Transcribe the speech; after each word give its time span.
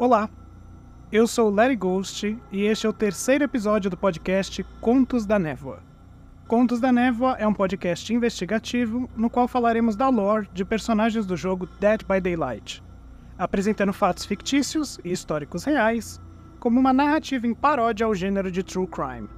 Olá, 0.00 0.30
eu 1.12 1.26
sou 1.26 1.50
Larry 1.50 1.76
Ghost 1.76 2.34
e 2.50 2.62
este 2.62 2.86
é 2.86 2.88
o 2.88 2.92
terceiro 2.92 3.44
episódio 3.44 3.90
do 3.90 3.98
podcast 3.98 4.64
Contos 4.80 5.26
da 5.26 5.38
Névoa. 5.38 5.82
Contos 6.48 6.80
da 6.80 6.90
Névoa 6.90 7.36
é 7.38 7.46
um 7.46 7.52
podcast 7.52 8.10
investigativo 8.10 9.10
no 9.14 9.28
qual 9.28 9.46
falaremos 9.46 9.96
da 9.96 10.08
lore 10.08 10.48
de 10.54 10.64
personagens 10.64 11.26
do 11.26 11.36
jogo 11.36 11.68
Dead 11.78 12.00
by 12.04 12.18
Daylight, 12.18 12.82
apresentando 13.36 13.92
fatos 13.92 14.24
fictícios 14.24 14.98
e 15.04 15.12
históricos 15.12 15.64
reais 15.64 16.18
como 16.58 16.80
uma 16.80 16.94
narrativa 16.94 17.46
em 17.46 17.52
paródia 17.52 18.06
ao 18.06 18.14
gênero 18.14 18.50
de 18.50 18.62
true 18.62 18.86
crime. 18.86 19.28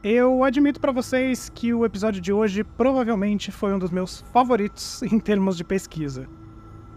Eu 0.00 0.44
admito 0.44 0.78
para 0.78 0.92
vocês 0.92 1.48
que 1.48 1.74
o 1.74 1.84
episódio 1.84 2.20
de 2.20 2.32
hoje 2.32 2.62
provavelmente 2.62 3.50
foi 3.50 3.74
um 3.74 3.80
dos 3.80 3.90
meus 3.90 4.20
favoritos 4.32 5.02
em 5.12 5.18
termos 5.18 5.56
de 5.56 5.64
pesquisa. 5.64 6.28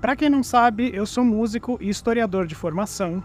Para 0.02 0.16
quem 0.16 0.32
não 0.32 0.42
sabe, 0.42 0.90
eu 0.96 1.06
sou 1.06 1.24
músico 1.24 1.78
e 1.80 1.88
historiador 1.88 2.48
de 2.48 2.56
formação. 2.56 3.24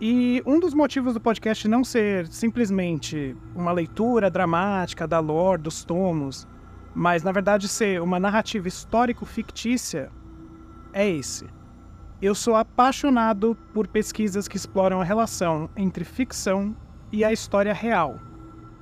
E 0.00 0.40
um 0.46 0.60
dos 0.60 0.72
motivos 0.72 1.12
do 1.12 1.20
podcast 1.20 1.66
não 1.66 1.82
ser 1.82 2.28
simplesmente 2.28 3.36
uma 3.52 3.72
leitura 3.72 4.30
dramática 4.30 5.08
da 5.08 5.18
lore 5.18 5.60
dos 5.60 5.84
tomos, 5.84 6.46
mas 6.94 7.24
na 7.24 7.32
verdade 7.32 7.66
ser 7.66 8.00
uma 8.00 8.20
narrativa 8.20 8.68
histórico-fictícia, 8.68 10.12
é 10.92 11.08
esse. 11.10 11.46
Eu 12.22 12.32
sou 12.32 12.54
apaixonado 12.54 13.56
por 13.74 13.88
pesquisas 13.88 14.46
que 14.46 14.56
exploram 14.56 15.00
a 15.00 15.04
relação 15.04 15.68
entre 15.76 16.04
ficção 16.04 16.76
e 17.10 17.24
a 17.24 17.32
história 17.32 17.74
real, 17.74 18.20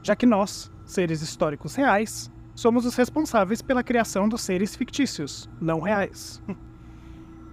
já 0.02 0.14
que 0.14 0.26
nós, 0.26 0.70
seres 0.84 1.22
históricos 1.22 1.74
reais, 1.74 2.30
somos 2.54 2.84
os 2.84 2.94
responsáveis 2.94 3.62
pela 3.62 3.82
criação 3.82 4.28
dos 4.28 4.42
seres 4.42 4.76
fictícios, 4.76 5.48
não 5.58 5.80
reais. 5.80 6.42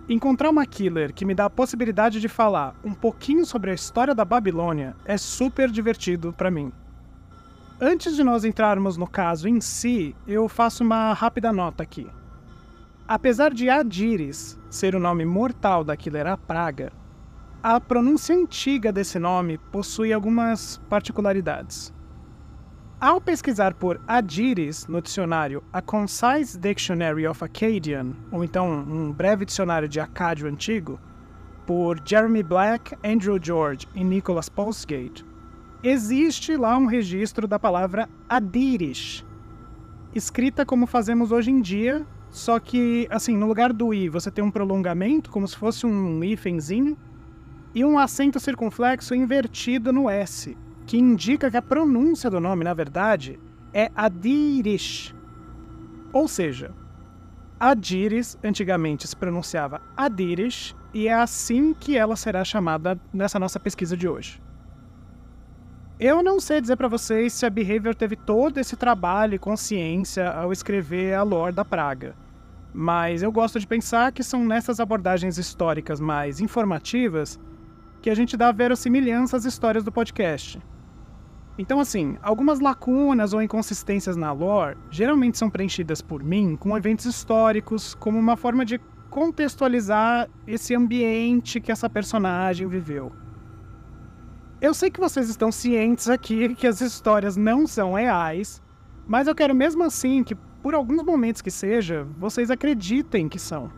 Encontrar 0.08 0.50
uma 0.50 0.66
killer 0.66 1.14
que 1.14 1.24
me 1.24 1.34
dá 1.34 1.46
a 1.46 1.50
possibilidade 1.50 2.20
de 2.20 2.28
falar 2.28 2.76
um 2.84 2.94
pouquinho 2.94 3.46
sobre 3.46 3.72
a 3.72 3.74
história 3.74 4.14
da 4.14 4.26
Babilônia 4.26 4.98
é 5.06 5.18
super 5.18 5.72
divertido 5.72 6.34
para 6.34 6.52
mim. 6.52 6.74
Antes 7.80 8.14
de 8.14 8.22
nós 8.24 8.44
entrarmos 8.44 8.98
no 8.98 9.08
caso 9.08 9.48
em 9.48 9.62
si, 9.62 10.14
eu 10.28 10.50
faço 10.50 10.84
uma 10.84 11.14
rápida 11.14 11.54
nota 11.54 11.84
aqui. 11.84 12.06
Apesar 13.08 13.54
de 13.54 13.70
Adiris 13.70 14.60
ser 14.70 14.94
o 14.94 15.00
nome 15.00 15.24
mortal 15.24 15.86
da 15.86 15.96
killer 15.96 16.28
a 16.28 16.36
praga, 16.36 16.92
a 17.62 17.80
pronúncia 17.80 18.36
antiga 18.36 18.92
desse 18.92 19.18
nome 19.18 19.58
possui 19.58 20.12
algumas 20.12 20.82
particularidades. 20.90 21.94
Ao 23.04 23.20
pesquisar 23.20 23.74
por 23.74 24.00
Adiris 24.08 24.88
no 24.88 25.02
dicionário 25.02 25.62
A 25.74 25.82
Concise 25.82 26.58
Dictionary 26.58 27.28
of 27.28 27.44
Akkadian, 27.44 28.14
ou 28.32 28.46
então 28.46 28.66
um 28.72 29.12
breve 29.12 29.44
dicionário 29.44 29.90
de 29.90 30.00
acádio 30.00 30.48
antigo, 30.48 30.98
por 31.66 32.02
Jeremy 32.06 32.42
Black, 32.42 32.96
Andrew 33.04 33.38
George 33.44 33.90
e 33.94 34.06
Nicholas 34.06 34.48
Postgate, 34.48 35.26
existe 35.84 36.56
lá 36.56 36.78
um 36.78 36.86
registro 36.86 37.46
da 37.46 37.60
palavra 37.60 38.08
Adirish, 38.30 39.26
escrita 40.16 40.66
como 40.66 40.88
fazemos 40.88 41.34
hoje 41.34 41.52
em 41.52 41.60
dia, 41.60 42.08
só 42.30 42.58
que, 42.58 43.06
assim, 43.12 43.36
no 43.36 43.48
lugar 43.48 43.74
do 43.74 43.94
i 43.94 44.08
você 44.08 44.32
tem 44.32 44.42
um 44.42 44.50
prolongamento, 44.50 45.30
como 45.30 45.46
se 45.46 45.58
fosse 45.58 45.86
um 45.86 46.24
hífenzinho, 46.24 46.98
e 47.76 47.84
um 47.84 48.00
acento 48.00 48.40
circunflexo 48.40 49.14
invertido 49.14 49.92
no 49.92 50.10
S, 50.10 50.56
que 50.94 51.00
indica 51.00 51.50
que 51.50 51.58
a 51.58 51.62
pronúncia 51.64 52.30
do 52.30 52.40
nome, 52.40 52.64
na 52.64 52.72
verdade, 52.72 53.40
é 53.74 53.90
Adirish. 53.96 55.12
Ou 56.12 56.28
seja, 56.28 56.70
Adiris 57.60 58.38
antigamente 58.44 59.08
se 59.08 59.16
pronunciava 59.16 59.82
Adirish 59.98 60.76
e 60.94 61.08
é 61.08 61.14
assim 61.16 61.74
que 61.74 61.98
ela 61.98 62.16
será 62.16 62.46
chamada 62.46 62.96
nessa 63.12 63.40
nossa 63.40 63.60
pesquisa 63.60 63.98
de 63.98 64.08
hoje. 64.08 64.40
Eu 66.00 66.22
não 66.22 66.40
sei 66.40 66.62
dizer 66.62 66.76
para 66.76 66.88
vocês 66.88 67.34
se 67.34 67.44
a 67.44 67.50
Behavior 67.50 67.96
teve 67.96 68.16
todo 68.16 68.60
esse 68.60 68.76
trabalho 68.76 69.34
e 69.34 69.40
consciência 69.40 70.30
ao 70.30 70.52
escrever 70.52 71.16
a 71.16 71.24
lore 71.24 71.56
da 71.56 71.66
praga, 71.66 72.16
mas 72.72 73.24
eu 73.24 73.32
gosto 73.32 73.60
de 73.60 73.66
pensar 73.66 74.12
que 74.12 74.22
são 74.22 74.46
nessas 74.46 74.80
abordagens 74.80 75.40
históricas 75.40 76.00
mais 76.00 76.40
informativas 76.40 77.40
que 78.00 78.12
a 78.12 78.16
gente 78.16 78.38
dá 78.38 78.52
verossimilhança 78.52 79.36
às 79.36 79.44
histórias 79.44 79.84
do 79.84 79.92
podcast. 79.92 80.62
Então, 81.58 81.80
assim, 81.80 82.18
algumas 82.22 82.60
lacunas 82.60 83.34
ou 83.34 83.42
inconsistências 83.42 84.16
na 84.16 84.32
lore 84.32 84.78
geralmente 84.90 85.38
são 85.38 85.50
preenchidas 85.50 86.02
por 86.02 86.24
mim 86.24 86.56
com 86.56 86.76
eventos 86.76 87.06
históricos, 87.06 87.94
como 87.94 88.18
uma 88.18 88.36
forma 88.36 88.66
de 88.66 88.80
contextualizar 89.10 90.28
esse 90.48 90.74
ambiente 90.74 91.62
que 91.62 91.72
essa 91.72 91.88
personagem 91.88 92.68
viveu. 92.68 93.12
Eu 94.60 94.74
sei 94.74 94.90
que 94.90 95.00
vocês 95.00 95.30
estão 95.30 95.52
cientes 95.52 96.10
aqui 96.10 96.56
que 96.56 96.66
as 96.66 96.82
histórias 96.82 97.38
não 97.38 97.68
são 97.68 97.94
reais, 97.94 98.62
mas 99.06 99.28
eu 99.28 99.36
quero 99.36 99.54
mesmo 99.54 99.84
assim 99.84 100.24
que, 100.24 100.34
por 100.34 100.74
alguns 100.74 101.04
momentos 101.04 101.42
que 101.42 101.52
seja, 101.52 102.08
vocês 102.18 102.50
acreditem 102.50 103.30
que 103.30 103.38
são. 103.38 103.70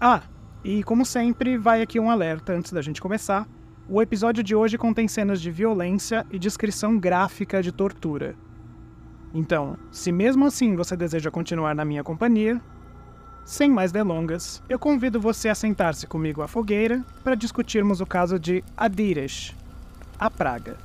Ah, 0.00 0.22
e 0.62 0.84
como 0.84 1.04
sempre, 1.04 1.56
vai 1.56 1.82
aqui 1.82 1.98
um 1.98 2.10
alerta 2.10 2.52
antes 2.52 2.72
da 2.72 2.82
gente 2.82 3.00
começar. 3.00 3.48
O 3.88 4.02
episódio 4.02 4.42
de 4.42 4.52
hoje 4.52 4.76
contém 4.76 5.06
cenas 5.06 5.40
de 5.40 5.48
violência 5.48 6.26
e 6.32 6.40
descrição 6.40 6.98
gráfica 6.98 7.62
de 7.62 7.70
tortura. 7.70 8.34
Então, 9.32 9.78
se 9.92 10.10
mesmo 10.10 10.44
assim 10.44 10.74
você 10.74 10.96
deseja 10.96 11.30
continuar 11.30 11.72
na 11.72 11.84
minha 11.84 12.02
companhia, 12.02 12.60
sem 13.44 13.70
mais 13.70 13.92
delongas, 13.92 14.60
eu 14.68 14.76
convido 14.76 15.20
você 15.20 15.48
a 15.48 15.54
sentar-se 15.54 16.04
comigo 16.04 16.42
à 16.42 16.48
fogueira 16.48 17.04
para 17.22 17.36
discutirmos 17.36 18.00
o 18.00 18.06
caso 18.06 18.40
de 18.40 18.64
Adiresh, 18.76 19.54
a 20.18 20.28
praga. 20.28 20.76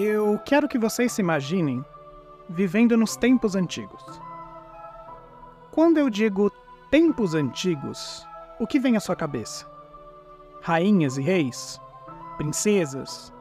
Eu 0.00 0.38
quero 0.44 0.68
que 0.68 0.78
vocês 0.78 1.10
se 1.10 1.20
imaginem 1.20 1.84
vivendo 2.48 2.96
nos 2.96 3.16
tempos 3.16 3.56
antigos. 3.56 4.00
Quando 5.72 5.98
eu 5.98 6.08
digo 6.08 6.52
tempos 6.88 7.34
antigos, 7.34 8.24
o 8.60 8.66
que 8.66 8.78
vem 8.78 8.96
à 8.96 9.00
sua 9.00 9.16
cabeça? 9.16 9.66
Rainhas 10.62 11.18
e 11.18 11.20
reis? 11.20 11.80
Princesas? 12.36 13.32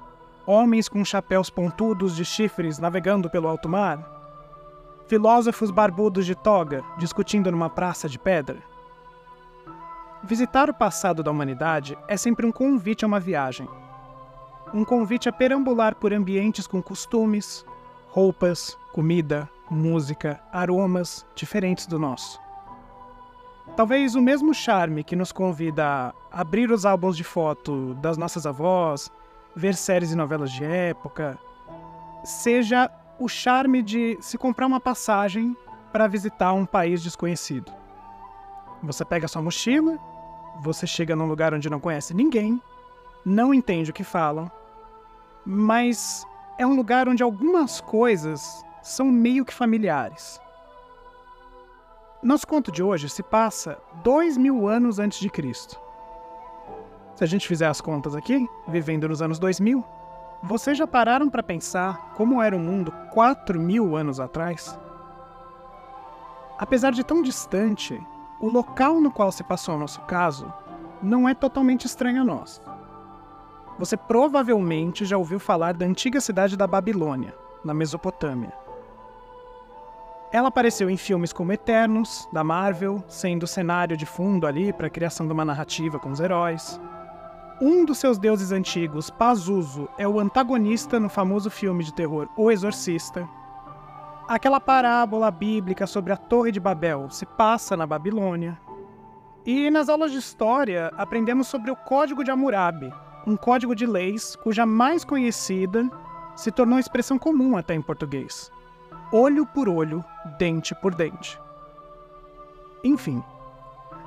Homens 0.47 0.89
com 0.89 1.05
chapéus 1.05 1.51
pontudos 1.51 2.15
de 2.15 2.25
chifres 2.25 2.79
navegando 2.79 3.29
pelo 3.29 3.47
alto 3.47 3.69
mar? 3.69 3.99
Filósofos 5.05 5.69
barbudos 5.69 6.25
de 6.25 6.33
toga 6.33 6.83
discutindo 6.97 7.51
numa 7.51 7.69
praça 7.69 8.09
de 8.09 8.17
pedra? 8.17 8.57
Visitar 10.23 10.71
o 10.71 10.73
passado 10.73 11.21
da 11.21 11.29
humanidade 11.29 11.95
é 12.07 12.17
sempre 12.17 12.47
um 12.47 12.51
convite 12.51 13.05
a 13.05 13.07
uma 13.07 13.19
viagem 13.19 13.69
um 14.73 14.83
convite 14.83 15.29
a 15.29 15.31
perambular 15.31 15.95
por 15.95 16.13
ambientes 16.13 16.67
com 16.67 16.81
costumes, 16.81 17.65
roupas, 18.09 18.77
comida, 18.91 19.49
música, 19.69 20.41
aromas 20.51 21.25
diferentes 21.35 21.87
do 21.87 21.99
nosso. 21.99 22.39
Talvez 23.75 24.15
o 24.15 24.21
mesmo 24.21 24.53
charme 24.53 25.03
que 25.03 25.15
nos 25.15 25.31
convida 25.31 25.85
a 25.85 26.13
abrir 26.31 26.71
os 26.71 26.85
álbuns 26.85 27.15
de 27.15 27.23
foto 27.23 27.93
das 27.95 28.17
nossas 28.17 28.45
avós, 28.45 29.11
ver 29.55 29.75
séries 29.75 30.11
e 30.11 30.15
novelas 30.15 30.51
de 30.51 30.63
época, 30.63 31.37
seja 32.23 32.89
o 33.19 33.27
charme 33.27 33.81
de 33.81 34.17
se 34.21 34.37
comprar 34.37 34.67
uma 34.67 34.79
passagem 34.79 35.55
para 35.91 36.07
visitar 36.07 36.53
um 36.53 36.65
país 36.65 37.01
desconhecido. 37.01 37.71
Você 38.83 39.03
pega 39.03 39.27
sua 39.27 39.41
mochila, 39.41 39.97
você 40.61 40.85
chega 40.85 41.15
num 41.15 41.27
lugar 41.27 41.53
onde 41.53 41.69
não 41.69 41.79
conhece 41.79 42.13
ninguém, 42.13 42.61
não 43.27 43.53
entende 43.53 43.91
o 43.91 43.93
que 43.93 44.05
falam, 44.05 44.49
mas 45.45 46.25
é 46.57 46.65
um 46.65 46.77
lugar 46.77 47.09
onde 47.09 47.21
algumas 47.21 47.81
coisas 47.81 48.63
são 48.81 49.07
meio 49.07 49.43
que 49.43 49.53
familiares. 49.53 50.39
Nosso 52.23 52.47
conto 52.47 52.71
de 52.71 52.81
hoje 52.81 53.09
se 53.09 53.21
passa 53.21 53.77
dois 54.01 54.37
mil 54.37 54.65
anos 54.65 54.97
antes 54.97 55.19
de 55.19 55.29
Cristo. 55.29 55.77
Se 57.15 57.23
a 57.25 57.27
gente 57.27 57.45
fizer 57.45 57.67
as 57.67 57.81
contas 57.81 58.15
aqui, 58.15 58.47
vivendo 58.65 59.09
nos 59.09 59.21
anos 59.21 59.39
2000, 59.39 59.83
vocês 60.41 60.77
já 60.77 60.87
pararam 60.87 61.29
para 61.29 61.43
pensar 61.43 62.13
como 62.15 62.41
era 62.41 62.55
o 62.55 62.59
mundo 62.59 62.93
quatro 63.13 63.59
mil 63.59 63.97
anos 63.97 64.21
atrás? 64.21 64.79
Apesar 66.57 66.91
de 66.93 67.03
tão 67.03 67.21
distante, 67.21 68.01
o 68.39 68.47
local 68.47 69.01
no 69.01 69.11
qual 69.11 69.33
se 69.33 69.43
passou 69.43 69.75
o 69.75 69.79
nosso 69.79 69.99
caso 70.03 70.51
não 71.03 71.27
é 71.27 71.33
totalmente 71.33 71.85
estranho 71.85 72.21
a 72.21 72.25
nós. 72.25 72.61
Você 73.77 73.95
provavelmente 73.95 75.05
já 75.05 75.17
ouviu 75.17 75.39
falar 75.39 75.73
da 75.73 75.85
antiga 75.85 76.19
cidade 76.19 76.57
da 76.57 76.65
Babilônia, 76.65 77.33
na 77.63 77.73
Mesopotâmia. 77.73 78.53
Ela 80.31 80.49
apareceu 80.49 80.89
em 80.89 80.97
filmes 80.97 81.31
como 81.31 81.53
Eternos, 81.53 82.27
da 82.33 82.43
Marvel, 82.43 83.01
sendo 83.07 83.47
cenário 83.47 83.95
de 83.95 84.05
fundo 84.05 84.45
ali 84.45 84.73
para 84.73 84.87
a 84.87 84.89
criação 84.89 85.25
de 85.25 85.31
uma 85.31 85.45
narrativa 85.45 85.99
com 85.99 86.09
os 86.09 86.19
heróis. 86.19 86.79
Um 87.61 87.85
dos 87.85 87.97
seus 87.97 88.17
deuses 88.17 88.51
antigos, 88.51 89.09
Pazuzu, 89.09 89.87
é 89.97 90.07
o 90.07 90.19
antagonista 90.19 90.99
no 90.99 91.09
famoso 91.09 91.49
filme 91.49 91.83
de 91.83 91.93
terror 91.93 92.27
O 92.35 92.51
Exorcista. 92.51 93.27
Aquela 94.27 94.59
parábola 94.59 95.31
bíblica 95.31 95.87
sobre 95.87 96.11
a 96.11 96.17
Torre 96.17 96.51
de 96.51 96.59
Babel 96.59 97.09
se 97.09 97.25
passa 97.25 97.77
na 97.77 97.87
Babilônia. 97.87 98.59
E 99.45 99.71
nas 99.71 99.87
aulas 99.87 100.11
de 100.11 100.17
história 100.17 100.91
aprendemos 100.97 101.47
sobre 101.47 101.71
o 101.71 101.75
Código 101.75 102.21
de 102.21 102.29
Hammurabi, 102.29 102.93
um 103.27 103.35
código 103.35 103.75
de 103.75 103.85
leis 103.85 104.37
cuja 104.37 104.65
mais 104.65 105.03
conhecida 105.03 105.91
se 106.33 106.49
tornou 106.49 106.79
expressão 106.79 107.19
comum 107.19 107.57
até 107.57 107.73
em 107.73 107.81
português: 107.81 108.49
olho 109.11 109.45
por 109.45 109.67
olho, 109.67 110.03
dente 110.39 110.73
por 110.75 110.95
dente. 110.95 111.37
Enfim, 112.81 113.21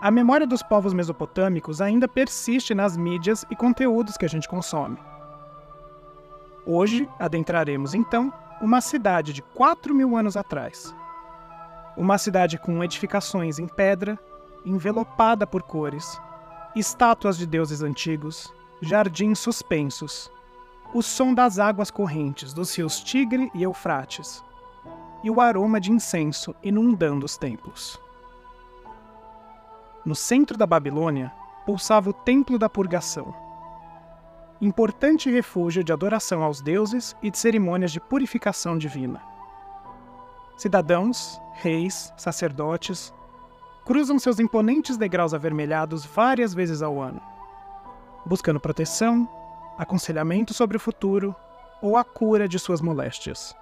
a 0.01 0.11
memória 0.11 0.47
dos 0.47 0.63
povos 0.63 0.95
mesopotâmicos 0.95 1.83
ainda 1.83 2.09
persiste 2.09 2.75
nas 2.75 2.97
mídias 2.97 3.45
e 3.51 3.55
conteúdos 3.55 4.17
que 4.17 4.25
a 4.25 4.29
gente 4.29 4.49
consome. 4.49 4.97
Hoje 6.65 7.07
adentraremos 7.19 7.93
então 7.93 8.33
uma 8.63 8.81
cidade 8.81 9.35
de 9.35 9.43
4 9.43 9.95
mil 9.95 10.17
anos 10.17 10.37
atrás. 10.37 10.95
Uma 11.95 12.17
cidade 12.17 12.57
com 12.57 12.83
edificações 12.83 13.59
em 13.59 13.67
pedra, 13.67 14.19
envelopada 14.65 15.47
por 15.47 15.63
cores, 15.63 16.19
estátuas 16.75 17.37
de 17.37 17.47
deuses 17.47 17.83
antigos, 17.83 18.55
jardins 18.81 19.38
suspensos, 19.38 20.31
o 20.94 21.03
som 21.03 21.35
das 21.35 21.59
águas 21.59 21.91
correntes 21.91 22.53
dos 22.53 22.75
rios 22.75 23.00
Tigre 23.00 23.50
e 23.55 23.62
Eufrates, 23.62 24.43
e 25.23 25.31
o 25.31 25.41
aroma 25.41 25.79
de 25.81 25.93
incenso 25.93 26.55
inundando 26.62 27.27
os 27.27 27.37
templos. 27.37 28.00
No 30.05 30.15
centro 30.15 30.56
da 30.56 30.67
Babilônia 30.67 31.31
pulsava 31.67 32.09
o 32.09 32.12
Templo 32.12 32.59
da 32.59 32.71
Purgação, 32.71 33.35
importante 34.62 35.31
refúgio 35.31 35.85
de 35.85 35.93
adoração 35.93 36.43
aos 36.43 36.62
deuses 36.62 37.15
e 37.23 37.31
de 37.31 37.38
cerimônias 37.38 37.93
de 37.93 38.00
purificação 38.00 38.79
divina. 38.79 39.23
Cidadãos, 40.56 41.41
reis, 41.55 42.12
sacerdotes 42.17 43.12
cruzam 43.85 44.19
seus 44.19 44.38
imponentes 44.38 44.97
degraus 44.97 45.35
avermelhados 45.35 46.05
várias 46.05 46.55
vezes 46.55 46.83
ao 46.83 47.00
ano 47.00 47.21
buscando 48.27 48.61
proteção, 48.61 49.29
aconselhamento 49.79 50.53
sobre 50.53 50.77
o 50.77 50.81
futuro 50.81 51.35
ou 51.81 51.97
a 51.97 52.05
cura 52.05 52.49
de 52.49 52.59
suas 52.59 52.81
moléstias. 52.81 53.55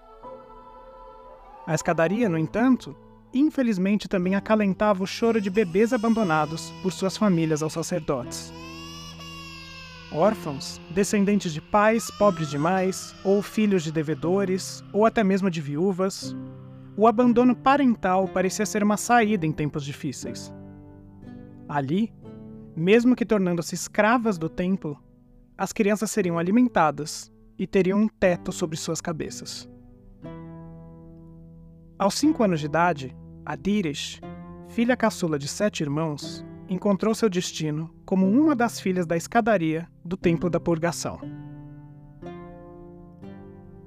A 1.67 1.75
escadaria, 1.75 2.29
no 2.29 2.39
entanto, 2.39 2.97
infelizmente 3.33 4.09
também 4.09 4.35
acalentava 4.35 5.03
o 5.03 5.07
choro 5.07 5.41
de 5.41 5.51
bebês 5.51 5.93
abandonados 5.93 6.73
por 6.83 6.93
suas 6.93 7.17
famílias 7.17 7.63
aos 7.63 7.73
sacerdotes. 7.73 8.53
Órfãos, 10.11 10.81
descendentes 10.91 11.53
de 11.53 11.61
pais 11.61 12.11
pobres 12.13 12.49
demais, 12.49 13.15
ou 13.23 13.43
filhos 13.43 13.85
de 13.85 13.93
devedores, 13.93 14.83
ou 14.91 15.05
até 15.05 15.23
mesmo 15.23 15.51
de 15.51 15.61
viúvas, 15.61 16.35
o 16.97 17.07
abandono 17.07 17.55
parental 17.55 18.27
parecia 18.27 18.65
ser 18.65 18.83
uma 18.83 18.97
saída 18.97 19.45
em 19.45 19.53
tempos 19.53 19.85
difíceis. 19.85 20.53
Ali, 21.69 22.13
mesmo 22.79 23.17
que 23.17 23.27
tornando-se 23.27 23.75
escravas 23.75 24.39
do 24.39 24.49
templo, 24.49 24.97
as 25.57 25.73
crianças 25.73 26.11
seriam 26.11 26.39
alimentadas 26.39 27.33
e 27.59 27.67
teriam 27.67 28.01
um 28.01 28.09
teto 28.09 28.53
sobre 28.53 28.77
suas 28.77 29.01
cabeças. 29.01 29.69
Aos 31.99 32.15
cinco 32.15 32.45
anos 32.45 32.61
de 32.61 32.67
idade, 32.67 33.17
Adires, 33.45 34.21
filha 34.69 34.97
caçula 34.97 35.39
de 35.39 35.49
sete 35.49 35.83
irmãos, 35.83 36.45
encontrou 36.69 37.15
seu 37.15 37.29
destino 37.29 37.91
como 38.05 38.31
uma 38.31 38.55
das 38.55 38.79
filhas 38.79 39.07
da 39.07 39.17
escadaria 39.17 39.89
do 40.05 40.17
Templo 40.17 40.49
da 40.49 40.61
Purgação. 40.61 41.19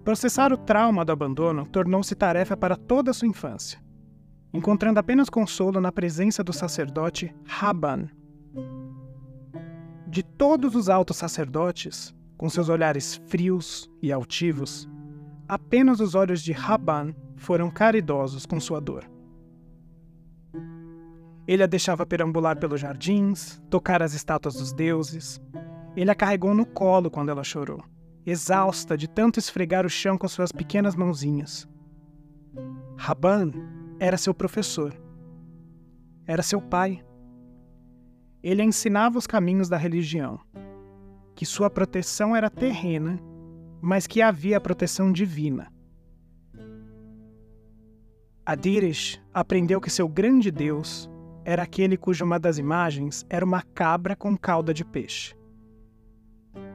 Processar 0.04 0.52
o 0.52 0.58
trauma 0.58 1.06
do 1.06 1.12
abandono 1.12 1.66
tornou-se 1.68 2.16
tarefa 2.16 2.58
para 2.58 2.76
toda 2.76 3.12
a 3.12 3.14
sua 3.14 3.28
infância, 3.28 3.80
encontrando 4.52 5.00
apenas 5.00 5.30
consolo 5.30 5.80
na 5.80 5.92
presença 5.92 6.44
do 6.44 6.52
sacerdote 6.52 7.34
Raban, 7.46 8.10
de 10.12 10.22
todos 10.22 10.76
os 10.76 10.90
altos 10.90 11.16
sacerdotes, 11.16 12.14
com 12.38 12.50
seus 12.50 12.68
olhares 12.68 13.16
frios 13.28 13.90
e 14.02 14.12
altivos, 14.12 14.86
apenas 15.48 16.02
os 16.02 16.16
olhos 16.16 16.42
de 16.42 16.52
Raban 16.52 17.16
foram 17.38 17.72
caridosos 17.72 18.46
com 18.46 18.60
sua 18.60 18.82
dor. 18.82 19.10
Ele 21.48 21.64
a 21.64 21.66
deixava 21.66 22.06
perambular 22.06 22.60
pelos 22.60 22.82
jardins, 22.82 23.62
tocar 23.70 24.04
as 24.04 24.14
estátuas 24.14 24.56
dos 24.56 24.74
deuses. 24.74 25.42
Ele 25.96 26.12
a 26.12 26.16
carregou 26.16 26.54
no 26.54 26.66
colo 26.66 27.10
quando 27.10 27.30
ela 27.30 27.44
chorou, 27.44 27.82
exausta 28.26 28.98
de 28.98 29.08
tanto 29.08 29.40
esfregar 29.40 29.86
o 29.86 29.90
chão 29.90 30.18
com 30.18 30.28
suas 30.28 30.52
pequenas 30.52 30.94
mãozinhas. 30.94 31.66
Raban 32.98 33.52
era 33.98 34.18
seu 34.18 34.34
professor. 34.34 34.94
Era 36.28 36.44
seu 36.44 36.62
pai 36.62 37.02
ele 38.44 38.64
ensinava 38.64 39.18
os 39.18 39.28
caminhos 39.28 39.70
da 39.70 39.78
religião, 39.78 40.40
que 41.36 41.46
sua 41.46 41.70
proteção 41.70 42.36
era 42.36 42.50
terrena, 42.50 43.20
mas 43.82 44.08
que 44.08 44.22
havia 44.22 44.58
a 44.58 44.62
proteção 44.62 45.12
divina. 45.12 45.72
Adirish 48.46 49.22
aprendeu 49.34 49.80
que 49.80 49.90
seu 49.90 50.08
grande 50.08 50.52
Deus 50.52 51.10
era 51.46 51.64
aquele 51.64 51.98
cuja 51.98 52.26
uma 52.26 52.40
das 52.40 52.58
imagens 52.58 53.26
era 53.30 53.46
uma 53.46 53.62
cabra 53.62 54.16
com 54.16 54.38
cauda 54.38 54.74
de 54.74 54.84
peixe. 54.84 55.36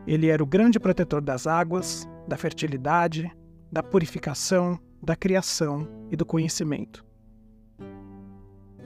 Ele 0.07 0.29
era 0.29 0.43
o 0.43 0.47
grande 0.47 0.79
protetor 0.79 1.21
das 1.21 1.47
águas, 1.47 2.09
da 2.27 2.37
fertilidade, 2.37 3.31
da 3.71 3.83
purificação, 3.83 4.79
da 5.03 5.15
criação 5.15 5.89
e 6.11 6.17
do 6.17 6.25
conhecimento. 6.25 7.05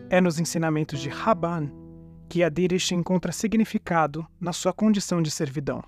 É 0.09 0.21
nos 0.21 0.41
ensinamentos 0.41 1.01
de 1.01 1.09
Raban 1.09 1.71
que 2.31 2.45
Adirish 2.45 2.93
encontra 2.93 3.33
significado 3.33 4.25
na 4.41 4.53
sua 4.53 4.73
condição 4.73 5.21
de 5.21 5.33
servidão. 5.33 5.83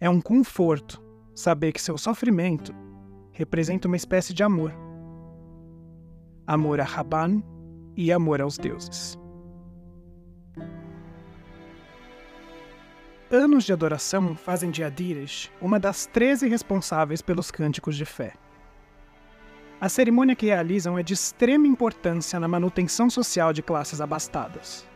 É 0.00 0.08
um 0.08 0.20
conforto 0.20 1.02
saber 1.34 1.72
que 1.72 1.82
seu 1.82 1.98
sofrimento 1.98 2.72
representa 3.32 3.88
uma 3.88 3.96
espécie 3.96 4.32
de 4.32 4.44
amor. 4.44 4.72
Amor 6.46 6.80
a 6.80 6.84
Raban 6.84 7.42
e 7.96 8.12
amor 8.12 8.40
aos 8.40 8.56
deuses. 8.56 9.18
Anos 13.32 13.64
de 13.64 13.72
adoração 13.72 14.36
fazem 14.36 14.70
de 14.70 14.84
Adirish 14.84 15.50
uma 15.60 15.80
das 15.80 16.06
treze 16.06 16.46
responsáveis 16.46 17.20
pelos 17.20 17.50
cânticos 17.50 17.96
de 17.96 18.04
fé. 18.04 18.34
A 19.80 19.88
cerimônia 19.88 20.36
que 20.36 20.46
realizam 20.46 20.96
é 20.96 21.02
de 21.02 21.14
extrema 21.14 21.66
importância 21.66 22.38
na 22.38 22.46
manutenção 22.46 23.10
social 23.10 23.52
de 23.52 23.60
classes 23.60 24.00
abastadas. 24.00 24.93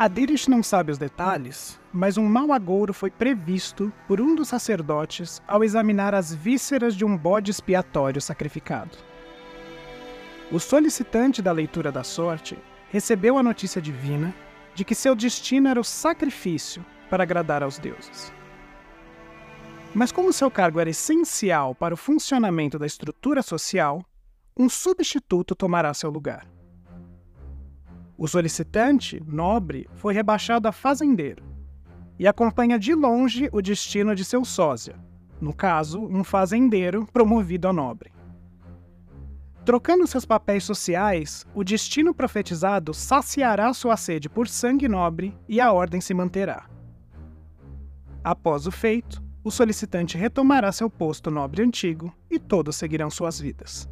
Adirish 0.00 0.48
não 0.48 0.62
sabe 0.62 0.90
os 0.90 0.96
detalhes, 0.96 1.78
mas 1.92 2.16
um 2.16 2.24
mau 2.24 2.54
agouro 2.54 2.94
foi 2.94 3.10
previsto 3.10 3.92
por 4.08 4.18
um 4.18 4.34
dos 4.34 4.48
sacerdotes 4.48 5.42
ao 5.46 5.62
examinar 5.62 6.14
as 6.14 6.34
vísceras 6.34 6.96
de 6.96 7.04
um 7.04 7.14
bode 7.14 7.50
expiatório 7.50 8.18
sacrificado. 8.18 8.96
O 10.50 10.58
solicitante 10.58 11.42
da 11.42 11.52
leitura 11.52 11.92
da 11.92 12.02
sorte 12.02 12.56
recebeu 12.88 13.36
a 13.36 13.42
notícia 13.42 13.78
divina 13.78 14.34
de 14.74 14.86
que 14.86 14.94
seu 14.94 15.14
destino 15.14 15.68
era 15.68 15.78
o 15.78 15.84
sacrifício 15.84 16.82
para 17.10 17.24
agradar 17.24 17.62
aos 17.62 17.78
deuses. 17.78 18.32
Mas, 19.94 20.10
como 20.10 20.32
seu 20.32 20.50
cargo 20.50 20.80
era 20.80 20.88
essencial 20.88 21.74
para 21.74 21.92
o 21.92 21.98
funcionamento 21.98 22.78
da 22.78 22.86
estrutura 22.86 23.42
social, 23.42 24.02
um 24.56 24.66
substituto 24.66 25.54
tomará 25.54 25.92
seu 25.92 26.08
lugar. 26.08 26.46
O 28.20 28.28
solicitante, 28.28 29.18
nobre, 29.26 29.88
foi 29.94 30.12
rebaixado 30.12 30.68
a 30.68 30.72
fazendeiro 30.72 31.42
e 32.18 32.28
acompanha 32.28 32.78
de 32.78 32.94
longe 32.94 33.48
o 33.50 33.62
destino 33.62 34.14
de 34.14 34.26
seu 34.26 34.44
sósia, 34.44 34.94
no 35.40 35.54
caso, 35.54 36.04
um 36.04 36.22
fazendeiro 36.22 37.08
promovido 37.14 37.66
a 37.66 37.72
nobre. 37.72 38.12
Trocando 39.64 40.06
seus 40.06 40.26
papéis 40.26 40.64
sociais, 40.64 41.46
o 41.54 41.64
destino 41.64 42.12
profetizado 42.12 42.92
saciará 42.92 43.72
sua 43.72 43.96
sede 43.96 44.28
por 44.28 44.46
sangue 44.48 44.86
nobre 44.86 45.34
e 45.48 45.58
a 45.58 45.72
ordem 45.72 45.98
se 45.98 46.12
manterá. 46.12 46.68
Após 48.22 48.66
o 48.66 48.70
feito, 48.70 49.22
o 49.42 49.50
solicitante 49.50 50.18
retomará 50.18 50.70
seu 50.72 50.90
posto 50.90 51.30
nobre 51.30 51.62
antigo 51.62 52.14
e 52.30 52.38
todos 52.38 52.76
seguirão 52.76 53.08
suas 53.08 53.40
vidas. 53.40 53.88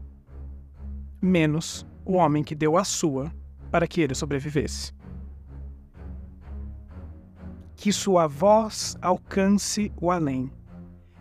Menos 1.19 1.87
o 2.05 2.13
homem 2.13 2.45
que 2.45 2.55
deu 2.55 2.77
a 2.77 2.85
sua 2.85 3.33
para 3.71 3.87
que 3.87 4.01
ele 4.01 4.15
sobrevivesse. 4.15 4.93
Que 7.77 7.93
sua 7.93 8.27
voz 8.27 8.97
alcance 9.01 9.93
o 10.01 10.11
além. 10.11 10.51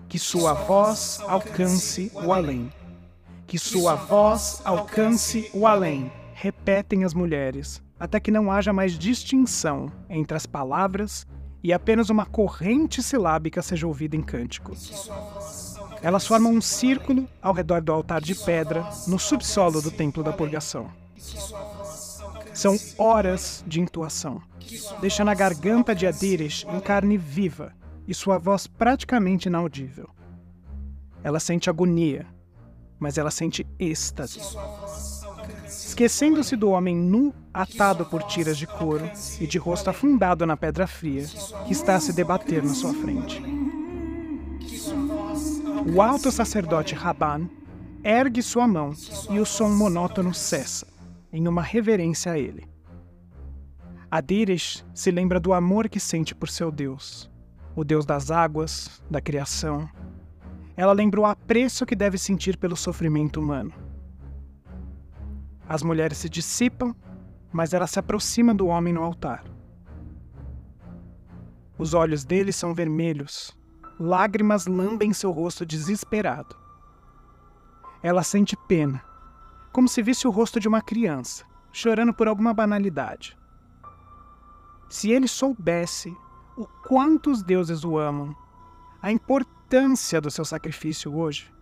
Que 0.08 0.18
sua 0.18 0.54
voz 0.54 1.20
alcance 1.28 2.12
o 2.16 2.34
além. 2.34 2.72
Que 3.46 3.60
sua 3.60 3.96
voz 3.96 4.62
alcance 4.66 5.50
o 5.54 5.68
além. 5.68 6.12
Repetem 6.34 7.04
as 7.04 7.14
mulheres, 7.14 7.82
até 8.00 8.20
que 8.20 8.32
não 8.32 8.52
haja 8.52 8.74
mais 8.74 8.98
distinção 8.98 9.92
entre 10.10 10.36
as 10.36 10.46
palavras 10.46 11.26
e 11.64 11.74
apenas 11.74 12.10
uma 12.10 12.26
corrente 12.26 13.04
silábica 13.04 13.62
seja 13.62 13.88
ouvida 13.88 14.16
em 14.16 14.22
cânticos. 14.22 15.10
Elas 16.02 16.26
formam 16.28 16.54
um 16.54 16.62
círculo 16.62 17.28
ao 17.42 17.54
redor 17.54 17.82
do 17.82 17.92
altar 17.92 18.22
de 18.22 18.36
pedra 18.36 18.88
no 19.08 19.18
subsolo 19.18 19.82
do 19.82 19.92
Templo 19.92 20.24
da 20.24 20.32
Purgação. 20.32 20.90
São 22.58 22.76
horas 22.98 23.64
de 23.68 23.80
intuação, 23.80 24.42
deixando 25.00 25.30
a 25.30 25.36
garganta 25.36 25.94
de 25.94 26.08
Adires 26.08 26.66
em 26.74 26.80
carne 26.80 27.16
viva 27.16 27.72
e 28.08 28.16
sua 28.16 28.40
voz 28.40 28.66
praticamente 28.66 29.48
inaudível. 29.48 30.10
Ela 31.24 31.40
sente 31.40 31.70
agonia, 31.70 32.26
mas 32.98 33.16
ela 33.20 33.30
sente 33.30 33.64
êxtase. 33.78 34.40
Esquecendo-se 35.68 36.56
do 36.56 36.72
homem 36.72 36.96
nu, 36.96 37.32
atado 37.54 38.08
por 38.08 38.24
tiras 38.24 38.58
de 38.58 38.66
couro 38.66 39.08
e 39.40 39.46
de 39.46 39.60
rosto 39.60 39.92
afundado 39.92 40.44
na 40.44 40.58
pedra 40.58 40.88
fria, 40.88 41.28
que 41.68 41.74
está 41.74 41.94
a 41.94 42.00
se 42.00 42.12
debater 42.12 42.64
na 42.64 42.74
sua 42.74 42.92
frente. 42.92 43.40
O 45.96 46.02
alto 46.02 46.32
sacerdote 46.32 46.96
Raban 46.96 47.48
ergue 48.04 48.42
sua 48.42 48.68
mão 48.68 48.96
e 49.30 49.40
o 49.40 49.46
som 49.46 49.70
monótono 49.70 50.34
cessa, 50.34 50.88
em 51.32 51.48
uma 51.48 51.62
reverência 51.62 52.32
a 52.32 52.40
ele. 52.40 52.68
Adires 54.10 54.86
se 54.94 55.12
lembra 55.12 55.40
do 55.40 55.54
amor 55.54 55.90
que 55.90 56.00
sente 56.00 56.34
por 56.34 56.50
seu 56.50 56.72
Deus, 56.72 57.30
o 57.76 57.84
Deus 57.84 58.06
das 58.06 58.32
águas, 58.32 59.02
da 59.10 59.20
criação. 59.20 59.90
Ela 60.76 60.94
lembra 60.94 61.20
o 61.20 61.26
apreço 61.26 61.86
que 61.86 61.96
deve 61.96 62.18
sentir 62.18 62.58
pelo 62.58 62.76
sofrimento 62.76 63.40
humano. 63.40 63.74
As 65.68 65.84
mulheres 65.84 66.18
se 66.20 66.30
dissipam, 66.30 66.96
mas 67.52 67.74
ela 67.74 67.88
se 67.88 68.00
aproxima 68.00 68.54
do 68.54 68.68
homem 68.68 68.94
no 68.94 69.04
altar. 69.04 69.44
Os 71.78 71.94
olhos 71.94 72.24
dele 72.24 72.52
são 72.52 72.74
vermelhos, 72.74 73.58
lágrimas 74.00 74.66
lambem 74.66 75.12
seu 75.12 75.32
rosto 75.32 75.66
desesperado. 75.66 76.56
Ela 78.02 78.24
sente 78.24 78.56
pena, 78.68 79.04
como 79.72 79.88
se 79.88 80.02
visse 80.02 80.28
o 80.28 80.32
rosto 80.32 80.60
de 80.60 80.68
uma 80.68 80.82
criança, 80.82 81.46
chorando 81.72 82.14
por 82.14 82.28
alguma 82.28 82.54
banalidade. 82.54 83.38
Se 84.90 85.12
ele 85.12 85.28
soubesse 85.28 86.16
o 86.58 86.66
quanto 86.88 87.30
os 87.30 87.44
deuses 87.44 87.84
o 87.84 87.98
amam, 87.98 88.36
a 89.02 89.12
importância 89.12 90.20
do 90.20 90.32
seu 90.32 90.44
sacrifício 90.44 91.16
hoje, 91.16 91.54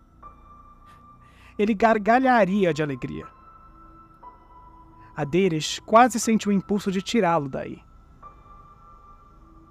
ele 1.58 1.74
gargalharia 1.74 2.72
de 2.72 2.82
alegria. 2.82 3.26
Aderes 5.14 5.78
quase 5.80 6.20
sente 6.20 6.48
o 6.48 6.52
impulso 6.52 6.92
de 6.92 7.00
tirá-lo 7.00 7.48
daí. 7.48 7.82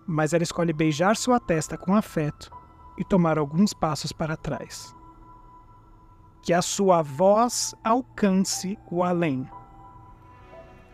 Mas 0.07 0.33
ela 0.33 0.43
escolhe 0.43 0.73
beijar 0.73 1.15
sua 1.15 1.39
testa 1.39 1.77
com 1.77 1.95
afeto 1.95 2.51
e 2.97 3.03
tomar 3.03 3.37
alguns 3.37 3.73
passos 3.73 4.11
para 4.11 4.37
trás. 4.37 4.95
Que 6.45 6.53
a 6.53 6.61
sua 6.61 7.01
voz 7.01 7.73
alcance 7.83 8.77
o 8.91 9.03
além. 9.03 9.49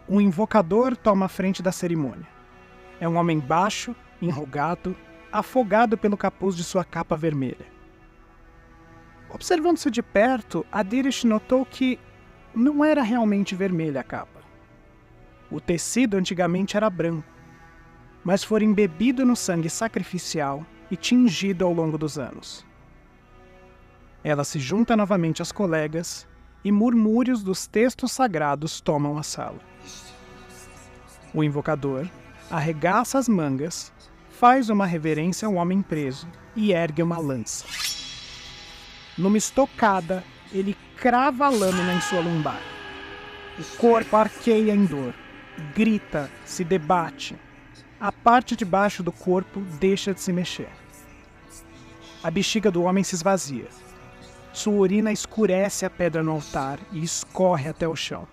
Um 0.08 0.22
invocador 0.22 0.96
toma 0.96 1.26
a 1.26 1.28
frente 1.28 1.62
da 1.62 1.74
cerimônia. 1.74 2.26
É 3.02 3.10
um 3.10 3.18
homem 3.18 3.38
baixo, 3.38 3.94
enrugado, 4.22 4.96
afogado 5.30 5.98
pelo 5.98 6.16
capuz 6.16 6.56
de 6.56 6.64
sua 6.64 6.86
capa 6.86 7.18
vermelha. 7.18 7.66
Observando-se 9.30 9.92
de 9.92 10.02
perto, 10.02 10.66
Adirish 10.72 11.26
notou 11.26 11.66
que 11.66 12.00
não 12.56 12.82
era 12.82 13.02
realmente 13.02 13.54
vermelha 13.54 14.00
a 14.00 14.06
capa. 14.06 14.40
O 15.52 15.60
tecido 15.60 16.16
antigamente 16.16 16.78
era 16.78 16.90
branco, 16.90 17.28
mas 18.24 18.42
fora 18.42 18.64
embebido 18.64 19.26
no 19.26 19.36
sangue 19.36 19.70
sacrificial 19.70 20.66
e 20.90 20.96
tingido 20.96 21.66
ao 21.66 21.74
longo 21.74 21.98
dos 21.98 22.18
anos. 22.18 22.71
Ela 24.24 24.44
se 24.44 24.60
junta 24.60 24.96
novamente 24.96 25.42
às 25.42 25.52
colegas 25.52 26.28
e 26.64 26.72
murmúrios 26.72 27.44
dos 27.44 27.66
textos 27.66 28.12
sagrados 28.12 28.80
tomam 28.80 29.18
a 29.18 29.24
sala. 29.24 29.60
O 31.34 31.44
invocador 31.44 32.08
arregaça 32.50 33.18
as 33.18 33.28
mangas, 33.30 33.92
faz 34.30 34.70
uma 34.70 34.86
reverência 34.86 35.48
ao 35.48 35.56
homem 35.56 35.82
preso 35.82 36.28
e 36.56 36.74
ergue 36.74 37.02
uma 37.02 37.18
lança. 37.18 37.66
Numa 39.18 39.38
estocada, 39.38 40.24
ele 40.52 40.76
crava 40.98 41.46
a 41.46 41.50
lâmina 41.50 41.94
em 41.94 42.02
sua 42.02 42.20
lombar. 42.20 42.62
O 43.58 43.78
corpo 43.78 44.16
arqueia 44.16 44.74
em 44.74 44.86
dor 44.86 45.14
grita, 45.74 46.30
se 46.46 46.64
debate. 46.64 47.36
A 48.00 48.12
parte 48.12 48.56
de 48.56 48.66
baixo 48.66 49.04
do 49.04 49.12
corpo 49.12 49.62
deixa 49.80 50.14
de 50.14 50.22
se 50.22 50.34
mexer. 50.34 50.70
A 52.24 52.32
bexiga 52.32 52.72
do 52.72 52.84
homem 52.84 53.04
se 53.04 53.16
esvazia. 53.16 53.68
Sua 54.54 54.74
urina 54.74 55.12
escurece 55.12 55.86
a 55.86 55.90
pedra 55.90 56.22
no 56.22 56.32
altar 56.32 56.80
e 56.92 57.04
escorre 57.04 57.70
até 57.70 57.88
o 57.88 57.96
chão. 57.96 58.28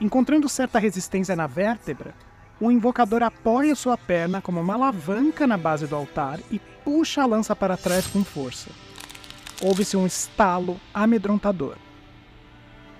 Encontrando 0.00 0.48
certa 0.48 0.78
resistência 0.78 1.36
na 1.36 1.46
vértebra, 1.46 2.14
o 2.60 2.70
invocador 2.70 3.22
apoia 3.22 3.74
sua 3.74 3.96
perna 3.96 4.40
como 4.40 4.60
uma 4.60 4.74
alavanca 4.74 5.46
na 5.46 5.56
base 5.56 5.86
do 5.86 5.94
altar 5.94 6.40
e 6.50 6.58
puxa 6.58 7.22
a 7.22 7.26
lança 7.26 7.54
para 7.54 7.76
trás 7.76 8.06
com 8.06 8.24
força. 8.24 8.70
Ouve-se 9.62 9.96
um 9.96 10.06
estalo 10.06 10.80
amedrontador. 10.92 11.76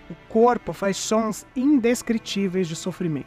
O 0.09 0.15
corpo 0.29 0.73
faz 0.73 0.97
sons 0.97 1.47
indescritíveis 1.57 2.69
de 2.69 2.77
sofrimento. 2.77 3.27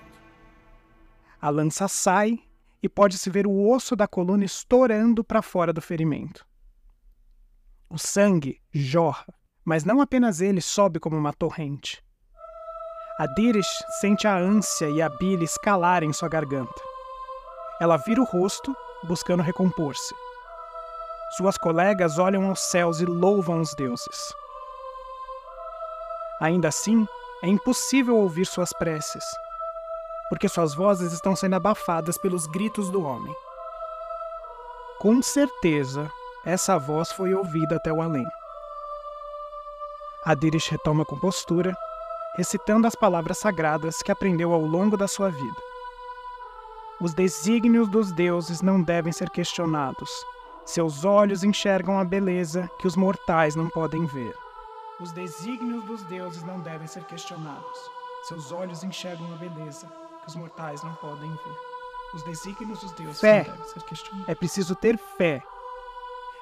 A 1.42 1.50
lança 1.50 1.88
sai 1.88 2.40
e 2.82 2.88
pode-se 2.88 3.30
ver 3.30 3.46
o 3.46 3.70
osso 3.70 3.96
da 3.96 4.08
coluna 4.08 4.46
estourando 4.46 5.24
para 5.24 5.42
fora 5.42 5.74
do 5.74 5.82
ferimento. 5.82 6.47
O 7.90 7.98
sangue 7.98 8.62
jorra, 8.74 9.26
mas 9.64 9.86
não 9.86 10.02
apenas 10.02 10.42
ele 10.42 10.62
sobe 10.62 11.00
como 11.00 11.16
uma 11.16 11.32
torrente. 11.32 12.04
A 13.18 13.26
Dirish 13.28 13.84
sente 14.00 14.28
a 14.28 14.38
ânsia 14.38 14.90
e 14.90 15.02
a 15.02 15.08
bile 15.08 15.46
escalar 15.46 16.04
em 16.04 16.12
sua 16.12 16.28
garganta. 16.28 16.84
Ela 17.80 17.96
vira 17.98 18.22
o 18.22 18.26
rosto, 18.26 18.76
buscando 19.08 19.42
recompor-se. 19.42 20.14
Suas 21.38 21.58
colegas 21.58 22.20
olham 22.20 22.50
aos 22.50 22.60
céus 22.60 23.00
e 23.00 23.06
louvam 23.06 23.62
os 23.62 23.74
deuses. 23.74 24.34
Ainda 26.42 26.68
assim, 26.68 27.08
é 27.42 27.48
impossível 27.48 28.18
ouvir 28.18 28.46
suas 28.46 28.74
preces, 28.74 29.24
porque 30.30 30.50
suas 30.50 30.76
vozes 30.76 31.14
estão 31.14 31.36
sendo 31.36 31.56
abafadas 31.56 32.18
pelos 32.18 32.46
gritos 32.48 32.90
do 32.90 33.04
homem. 33.04 33.34
Com 35.00 35.22
certeza, 35.22 36.12
essa 36.48 36.80
voz 36.80 37.12
foi 37.12 37.34
ouvida 37.34 37.76
até 37.76 37.92
o 37.92 38.02
além. 38.02 38.26
Adirish 40.24 40.70
retoma 40.70 41.04
a 41.04 41.06
compostura, 41.06 41.76
recitando 42.38 42.88
as 42.88 42.96
palavras 42.96 43.38
sagradas 43.38 44.02
que 44.02 44.14
aprendeu 44.14 44.54
ao 44.54 44.62
longo 44.62 44.96
da 44.96 45.10
sua 45.10 45.30
vida. 45.30 45.62
Os 47.02 47.14
desígnios 47.14 47.90
dos 47.90 48.14
deuses 48.14 48.62
não 48.62 48.82
devem 48.82 49.12
ser 49.12 49.30
questionados. 49.30 50.10
Seus 50.66 51.04
olhos 51.04 51.44
enxergam 51.44 52.00
a 52.00 52.06
beleza 52.06 52.72
que 52.80 52.88
os 52.88 52.96
mortais 52.96 53.54
não 53.54 53.70
podem 53.70 54.06
ver. 54.06 54.34
Os 55.02 55.12
desígnios 55.12 55.84
dos 55.84 56.02
deuses 56.04 56.44
não 56.44 56.62
devem 56.62 56.88
ser 56.88 57.04
questionados. 57.04 57.92
Seus 58.24 58.54
olhos 58.54 58.86
enxergam 58.86 59.28
a 59.34 59.36
beleza 59.36 59.86
que 60.22 60.30
os 60.30 60.36
mortais 60.36 60.82
não 60.82 60.94
podem 60.96 61.30
ver. 61.30 61.58
Os 62.14 62.24
desígnios 62.24 62.80
dos 62.80 62.92
deuses 62.94 63.20
fé. 63.20 63.44
não 63.44 63.54
devem 63.54 63.68
ser 63.68 63.84
questionados. 63.84 64.30
É 64.30 64.36
preciso 64.36 64.76
ter 64.76 64.98
fé. 65.18 65.44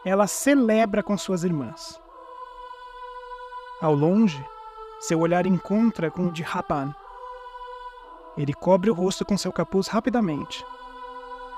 Ela 0.06 0.28
celebra 0.28 1.04
com 1.04 1.18
suas 1.18 1.44
irmãs. 1.44 2.00
Ao 3.82 3.94
longe, 3.94 4.42
seu 5.00 5.20
olhar 5.20 5.46
encontra 5.46 6.10
com 6.10 6.28
o 6.28 6.32
de 6.32 6.44
Raban. 6.44 6.94
Ele 8.38 8.54
cobre 8.54 8.90
o 8.90 8.94
rosto 8.94 9.26
com 9.26 9.38
seu 9.38 9.52
capuz 9.52 9.88
rapidamente. 9.88 10.66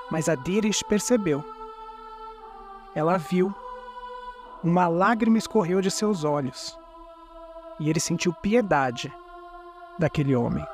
Mas 0.10 0.30
a 0.30 0.36
Dirish 0.36 0.82
percebeu. 0.82 1.44
Ela 2.96 3.18
viu. 3.18 3.54
Uma 4.64 4.88
lágrima 4.88 5.38
escorreu 5.38 5.82
de 5.82 5.92
seus 5.92 6.24
olhos 6.24 6.78
e 7.80 7.90
ele 7.90 8.00
sentiu 8.00 8.34
piedade 8.34 9.14
daquele 10.00 10.36
homem. 10.36 10.66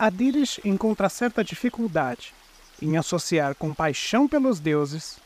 Adirish 0.00 0.58
encontra 0.64 1.10
certa 1.10 1.44
dificuldade 1.44 2.32
em 2.80 2.96
associar 2.96 3.54
compaixão 3.54 4.26
pelos 4.26 4.58
deuses 4.58 5.18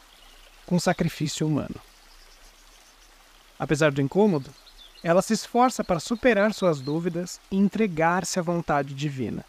com 0.66 0.81
sacrifício 0.81 1.47
humano. 1.47 1.76
Apesar 3.57 3.93
do 3.93 4.02
incômodo, 4.02 4.50
ela 5.00 5.23
se 5.23 5.33
esforça 5.33 5.85
para 5.85 6.00
superar 6.00 6.52
suas 6.52 6.81
dúvidas 6.81 7.40
e 7.52 7.57
entregar-se 7.57 8.40
à 8.40 8.43
vontade 8.43 8.95
divina. 8.95 9.45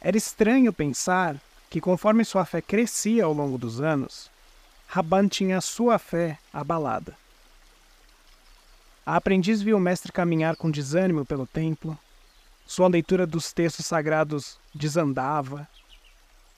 Era 0.00 0.16
estranho 0.16 0.72
pensar 0.72 1.34
que, 1.68 1.80
conforme 1.80 2.24
sua 2.24 2.44
fé 2.44 2.62
crescia 2.62 3.24
ao 3.24 3.32
longo 3.32 3.58
dos 3.58 3.80
anos, 3.80 4.30
Raban 4.86 5.26
tinha 5.26 5.60
sua 5.60 5.98
fé 5.98 6.38
abalada. 6.52 7.16
A 9.04 9.16
aprendiz 9.16 9.60
viu 9.60 9.78
o 9.78 9.80
mestre 9.80 10.12
caminhar 10.12 10.54
com 10.54 10.70
desânimo 10.70 11.26
pelo 11.26 11.44
templo, 11.44 11.98
sua 12.66 12.88
leitura 12.88 13.26
dos 13.26 13.52
textos 13.52 13.86
sagrados 13.86 14.58
desandava, 14.74 15.68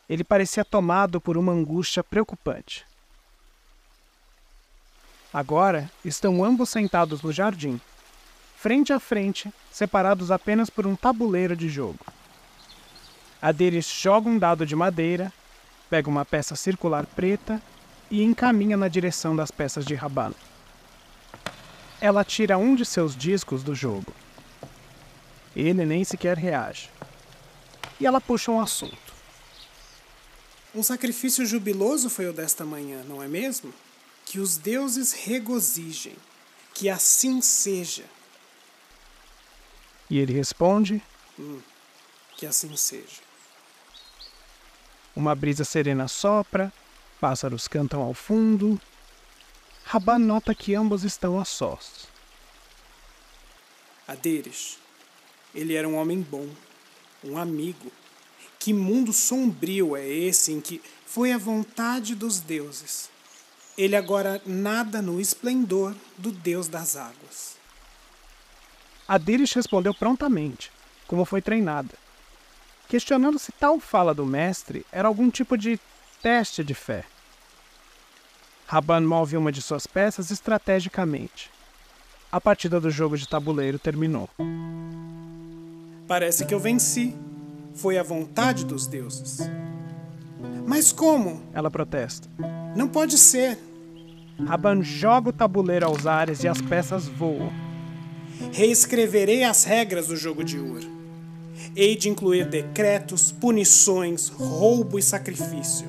ele 0.08 0.22
parecia 0.22 0.64
tomado 0.64 1.20
por 1.20 1.38
uma 1.38 1.52
angústia 1.52 2.04
preocupante. 2.04 2.84
Agora 5.32 5.90
estão 6.04 6.44
ambos 6.44 6.68
sentados 6.68 7.22
no 7.22 7.32
jardim, 7.32 7.80
frente 8.56 8.92
a 8.92 9.00
frente, 9.00 9.52
separados 9.70 10.30
apenas 10.30 10.68
por 10.68 10.86
um 10.86 10.94
tabuleiro 10.94 11.56
de 11.56 11.68
jogo. 11.68 12.04
Aderes 13.40 13.86
joga 13.86 14.28
um 14.28 14.38
dado 14.38 14.66
de 14.66 14.76
madeira, 14.76 15.32
pega 15.88 16.08
uma 16.08 16.24
peça 16.24 16.54
circular 16.54 17.06
preta 17.06 17.60
e 18.10 18.22
encaminha 18.22 18.76
na 18.76 18.88
direção 18.88 19.34
das 19.34 19.50
peças 19.50 19.86
de 19.86 19.94
rabano. 19.94 20.36
Ela 22.00 22.22
tira 22.24 22.58
um 22.58 22.74
de 22.74 22.84
seus 22.84 23.16
discos 23.16 23.62
do 23.62 23.74
jogo. 23.74 24.12
Ele 25.54 25.84
nem 25.84 26.02
sequer 26.04 26.36
reage. 26.36 26.90
E 28.00 28.06
ela 28.06 28.20
puxa 28.20 28.50
um 28.50 28.60
assunto. 28.60 29.12
Um 30.74 30.82
sacrifício 30.82 31.44
jubiloso 31.44 32.08
foi 32.08 32.26
o 32.26 32.32
desta 32.32 32.64
manhã, 32.64 33.04
não 33.04 33.22
é 33.22 33.28
mesmo? 33.28 33.72
Que 34.24 34.38
os 34.38 34.56
deuses 34.56 35.12
regozijem, 35.12 36.16
que 36.72 36.88
assim 36.88 37.42
seja. 37.42 38.04
E 40.08 40.18
ele 40.18 40.32
responde: 40.32 41.02
hum, 41.38 41.60
Que 42.36 42.46
assim 42.46 42.74
seja. 42.76 43.20
Uma 45.14 45.34
brisa 45.34 45.64
serena 45.64 46.08
sopra, 46.08 46.72
pássaros 47.20 47.68
cantam 47.68 48.00
ao 48.00 48.14
fundo. 48.14 48.80
Rabá 49.84 50.18
nota 50.18 50.54
que 50.54 50.74
ambos 50.74 51.04
estão 51.04 51.38
a 51.38 51.44
sós. 51.44 52.08
Aderes, 54.08 54.78
ele 55.54 55.74
era 55.74 55.88
um 55.88 55.96
homem 55.96 56.20
bom, 56.20 56.48
um 57.24 57.38
amigo 57.38 57.92
que 58.62 58.72
mundo 58.72 59.12
sombrio 59.12 59.96
é 59.96 60.06
esse 60.06 60.52
em 60.52 60.60
que 60.60 60.80
foi 61.04 61.32
a 61.32 61.38
vontade 61.38 62.14
dos 62.14 62.38
deuses? 62.38 63.10
Ele 63.76 63.96
agora 63.96 64.40
nada 64.46 65.02
no 65.02 65.20
esplendor 65.20 65.96
do 66.16 66.30
Deus 66.30 66.68
das 66.68 66.94
águas. 66.94 67.56
Adirish 69.08 69.54
respondeu 69.54 69.92
prontamente, 69.92 70.70
como 71.08 71.24
foi 71.24 71.42
treinada, 71.42 71.94
questionando 72.88 73.36
se 73.36 73.50
tal 73.50 73.80
fala 73.80 74.14
do 74.14 74.24
mestre 74.24 74.86
era 74.92 75.08
algum 75.08 75.28
tipo 75.28 75.58
de 75.58 75.80
teste 76.22 76.62
de 76.62 76.72
fé. 76.72 77.04
Raban 78.68 79.00
move 79.00 79.36
uma 79.36 79.50
de 79.50 79.60
suas 79.60 79.88
peças 79.88 80.30
estrategicamente. 80.30 81.50
A 82.30 82.40
partida 82.40 82.80
do 82.80 82.92
jogo 82.92 83.18
de 83.18 83.28
tabuleiro 83.28 83.76
terminou. 83.76 84.30
Parece 86.12 86.44
que 86.44 86.52
eu 86.52 86.60
venci, 86.60 87.16
foi 87.72 87.96
a 87.96 88.02
vontade 88.02 88.66
dos 88.66 88.86
deuses. 88.86 89.38
Mas 90.66 90.92
como? 90.92 91.40
Ela 91.54 91.70
protesta. 91.70 92.28
Não 92.76 92.86
pode 92.86 93.16
ser. 93.16 93.56
Raban 94.44 94.82
joga 94.82 95.30
o 95.30 95.32
tabuleiro 95.32 95.86
aos 95.86 96.06
ares 96.06 96.44
e 96.44 96.48
as 96.48 96.60
peças 96.60 97.08
voam. 97.08 97.50
Reescreverei 98.52 99.42
as 99.42 99.64
regras 99.64 100.08
do 100.08 100.14
jogo 100.14 100.44
de 100.44 100.58
Ur. 100.58 100.82
Hei 101.74 101.96
de 101.96 102.10
incluir 102.10 102.44
decretos, 102.44 103.32
punições, 103.32 104.28
roubo 104.28 104.98
e 104.98 105.02
sacrifício. 105.02 105.88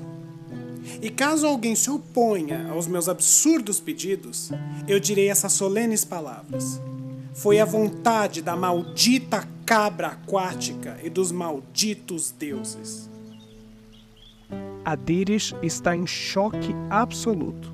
E 1.01 1.09
caso 1.09 1.45
alguém 1.45 1.75
se 1.75 1.91
oponha 1.91 2.69
aos 2.71 2.87
meus 2.87 3.09
absurdos 3.09 3.81
pedidos, 3.81 4.51
eu 4.87 5.01
direi 5.01 5.27
essas 5.27 5.51
solenes 5.51 6.05
palavras. 6.05 6.79
Foi 7.33 7.59
a 7.59 7.65
vontade 7.65 8.41
da 8.41 8.55
maldita 8.55 9.51
cabra 9.65 10.07
aquática 10.09 10.99
e 11.03 11.09
dos 11.09 11.31
malditos 11.31 12.31
deuses. 12.31 13.09
Adirish 14.83 15.55
está 15.61 15.95
em 15.95 16.05
choque 16.05 16.75
absoluto. 16.89 17.71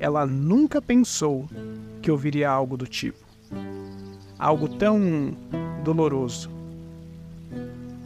Ela 0.00 0.26
nunca 0.26 0.80
pensou 0.80 1.48
que 2.00 2.10
ouviria 2.10 2.50
algo 2.50 2.76
do 2.76 2.86
tipo. 2.86 3.24
Algo 4.38 4.68
tão 4.68 5.36
doloroso. 5.82 6.50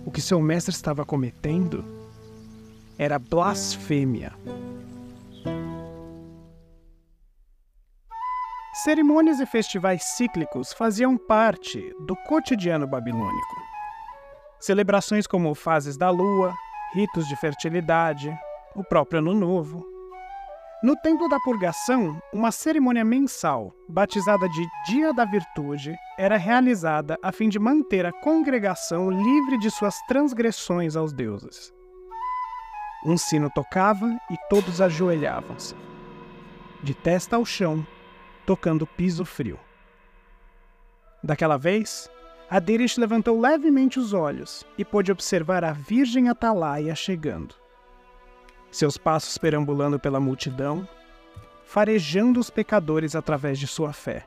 O 0.04 0.10
que 0.10 0.20
seu 0.20 0.40
mestre 0.40 0.74
estava 0.74 1.04
cometendo 1.04 1.84
era 2.98 3.18
blasfêmia. 3.18 4.32
Cerimônias 8.84 9.40
e 9.40 9.46
festivais 9.46 10.04
cíclicos 10.04 10.72
faziam 10.72 11.16
parte 11.16 11.92
do 12.06 12.14
cotidiano 12.14 12.86
babilônico. 12.86 13.56
Celebrações 14.60 15.26
como 15.26 15.52
fases 15.52 15.96
da 15.96 16.10
lua, 16.10 16.54
ritos 16.94 17.26
de 17.26 17.34
fertilidade, 17.34 18.32
o 18.76 18.84
próprio 18.84 19.18
Ano 19.18 19.34
Novo. 19.34 19.84
No 20.80 20.94
Templo 20.94 21.28
da 21.28 21.40
Purgação, 21.40 22.22
uma 22.32 22.52
cerimônia 22.52 23.04
mensal, 23.04 23.74
batizada 23.88 24.48
de 24.48 24.64
Dia 24.86 25.12
da 25.12 25.24
Virtude, 25.24 25.96
era 26.16 26.36
realizada 26.36 27.18
a 27.20 27.32
fim 27.32 27.48
de 27.48 27.58
manter 27.58 28.06
a 28.06 28.12
congregação 28.12 29.10
livre 29.10 29.58
de 29.58 29.72
suas 29.72 29.96
transgressões 30.06 30.94
aos 30.94 31.12
deuses. 31.12 31.72
Um 33.04 33.16
sino 33.16 33.50
tocava 33.50 34.06
e 34.30 34.36
todos 34.48 34.80
ajoelhavam-se. 34.80 35.74
De 36.80 36.94
testa 36.94 37.34
ao 37.34 37.44
chão, 37.44 37.84
tocando 38.48 38.86
piso 38.86 39.26
frio. 39.26 39.60
Daquela 41.22 41.58
vez, 41.58 42.10
Adirish 42.48 42.96
levantou 42.96 43.38
levemente 43.38 43.98
os 43.98 44.14
olhos 44.14 44.64
e 44.78 44.86
pôde 44.86 45.12
observar 45.12 45.62
a 45.62 45.72
Virgem 45.72 46.30
Atalaia 46.30 46.94
chegando. 46.94 47.54
Seus 48.70 48.96
passos 48.96 49.36
perambulando 49.36 50.00
pela 50.00 50.18
multidão, 50.18 50.88
farejando 51.62 52.40
os 52.40 52.48
pecadores 52.48 53.14
através 53.14 53.58
de 53.58 53.66
sua 53.66 53.92
fé. 53.92 54.26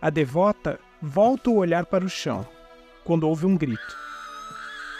A 0.00 0.08
devota 0.08 0.78
volta 1.02 1.50
o 1.50 1.56
olhar 1.56 1.84
para 1.84 2.04
o 2.04 2.08
chão, 2.08 2.46
quando 3.02 3.28
ouve 3.28 3.44
um 3.44 3.56
grito. 3.56 3.98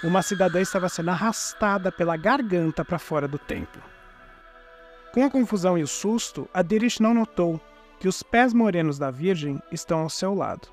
Uma 0.02 0.20
cidadã 0.20 0.60
estava 0.60 0.88
sendo 0.88 1.10
arrastada 1.10 1.92
pela 1.92 2.16
garganta 2.16 2.84
para 2.84 2.98
fora 2.98 3.28
do 3.28 3.38
templo. 3.38 3.80
Com 5.12 5.24
a 5.24 5.30
confusão 5.30 5.76
e 5.76 5.82
o 5.82 5.88
susto, 5.88 6.48
Adirish 6.54 7.00
não 7.00 7.12
notou 7.12 7.60
que 7.98 8.08
os 8.08 8.22
pés 8.22 8.54
morenos 8.54 8.98
da 8.98 9.10
Virgem 9.10 9.60
estão 9.72 10.00
ao 10.00 10.10
seu 10.10 10.34
lado. 10.34 10.68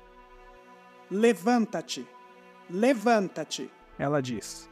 Levanta-te! 1.10 2.06
Levanta-te! 2.70 3.70
Ela 3.98 4.22
diz. 4.22 4.68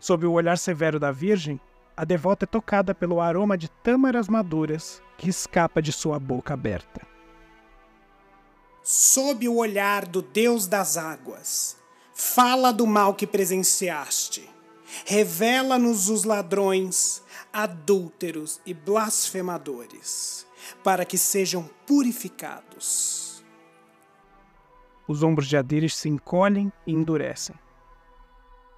Sob 0.00 0.26
o 0.26 0.32
olhar 0.32 0.56
severo 0.56 0.98
da 0.98 1.12
Virgem, 1.12 1.60
a 1.96 2.04
devota 2.04 2.44
é 2.44 2.46
tocada 2.46 2.94
pelo 2.94 3.20
aroma 3.20 3.56
de 3.56 3.68
tâmaras 3.68 4.28
maduras 4.28 5.02
que 5.18 5.28
escapa 5.28 5.82
de 5.82 5.92
sua 5.92 6.18
boca 6.18 6.54
aberta. 6.54 7.06
Sob 8.82 9.46
o 9.46 9.56
olhar 9.56 10.06
do 10.06 10.22
Deus 10.22 10.66
das 10.66 10.96
águas, 10.96 11.76
fala 12.14 12.72
do 12.72 12.86
mal 12.86 13.14
que 13.14 13.26
presenciaste. 13.26 14.48
Revela-nos 15.06 16.08
os 16.08 16.24
ladrões, 16.24 17.21
adúlteros 17.52 18.60
e 18.64 18.72
blasfemadores, 18.72 20.46
para 20.82 21.04
que 21.04 21.18
sejam 21.18 21.68
purificados. 21.86 23.44
Os 25.06 25.22
ombros 25.22 25.46
de 25.48 25.56
Adires 25.56 25.96
se 25.96 26.08
encolhem 26.08 26.72
e 26.86 26.92
endurecem. 26.92 27.56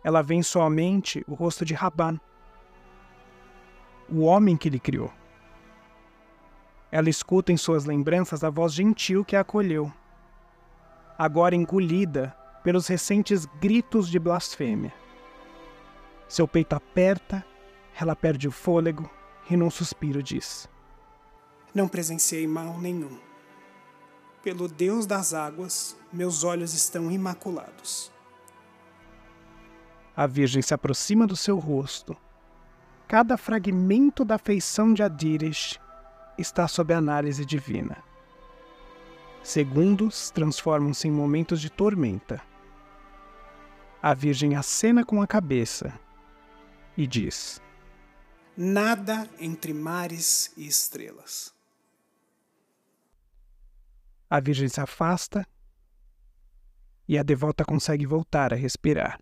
Ela 0.03 0.23
vê 0.23 0.43
somente 0.43 1.25
o 1.29 1.35
rosto 1.35 1.65
de 1.65 1.75
Raban, 1.75 2.19
o 4.09 4.23
homem 4.23 4.57
que 4.57 4.69
lhe 4.69 4.81
criou. 4.81 5.13
Ela 6.91 7.09
escuta 7.09 7.53
em 7.53 7.57
suas 7.57 7.85
lembranças 7.85 8.45
a 8.45 8.51
voz 8.51 8.73
gentil 8.73 9.25
que 9.25 9.37
a 9.37 9.41
acolheu, 9.41 9.93
agora 11.19 11.55
engolida 11.55 12.37
pelos 12.63 12.87
recentes 12.87 13.47
gritos 13.61 14.09
de 14.09 14.19
blasfêmia. 14.19 14.93
Seu 16.29 16.49
peito 16.49 16.75
aperta, 16.75 17.45
ela 17.99 18.17
perde 18.17 18.49
o 18.49 18.53
fôlego 18.53 19.09
e 19.49 19.57
num 19.57 19.71
suspiro 19.71 20.23
diz: 20.23 20.69
Não 21.75 21.89
presenciei 21.89 22.47
mal 22.47 22.79
nenhum. 22.79 23.19
Pelo 24.43 24.69
Deus 24.69 25.07
das 25.07 25.33
águas, 25.33 25.97
meus 26.13 26.45
olhos 26.45 26.75
estão 26.75 27.11
imaculados. 27.11 28.13
A 30.17 30.27
Virgem 30.27 30.63
se 30.63 30.75
aproxima 30.75 31.27
do 31.27 31.35
seu 31.35 31.59
rosto. 31.59 32.17
Cada 33.09 33.37
fragmento 33.37 34.25
da 34.25 34.39
feição 34.39 34.93
de 34.93 35.03
Adires 35.03 35.79
está 36.39 36.69
sob 36.69 36.93
análise 36.93 37.45
divina. 37.45 38.03
Segundos 39.43 40.31
transformam-se 40.31 41.09
em 41.09 41.11
momentos 41.11 41.61
de 41.61 41.71
tormenta. 41.71 42.41
A 44.03 44.15
Virgem 44.15 44.55
acena 44.55 45.05
com 45.05 45.21
a 45.21 45.27
cabeça 45.27 45.93
e 46.97 47.07
diz: 47.07 47.61
Nada 48.57 49.29
entre 49.41 49.73
mares 49.73 50.53
e 50.57 50.67
estrelas. 50.67 51.53
A 54.31 54.41
Virgem 54.41 54.69
se 54.69 54.81
afasta 54.81 55.47
e 57.09 57.19
a 57.19 57.23
devota 57.23 57.65
consegue 57.65 58.07
voltar 58.07 58.53
a 58.53 58.57
respirar. 58.57 59.21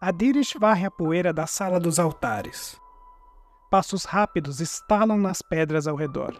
Adirish 0.00 0.56
varre 0.58 0.86
a 0.86 0.90
poeira 0.90 1.30
da 1.32 1.46
sala 1.46 1.78
dos 1.78 1.98
altares. 1.98 2.80
Passos 3.70 4.04
rápidos 4.04 4.58
estalam 4.58 5.18
nas 5.18 5.42
pedras 5.42 5.86
ao 5.86 5.94
redor. 5.94 6.34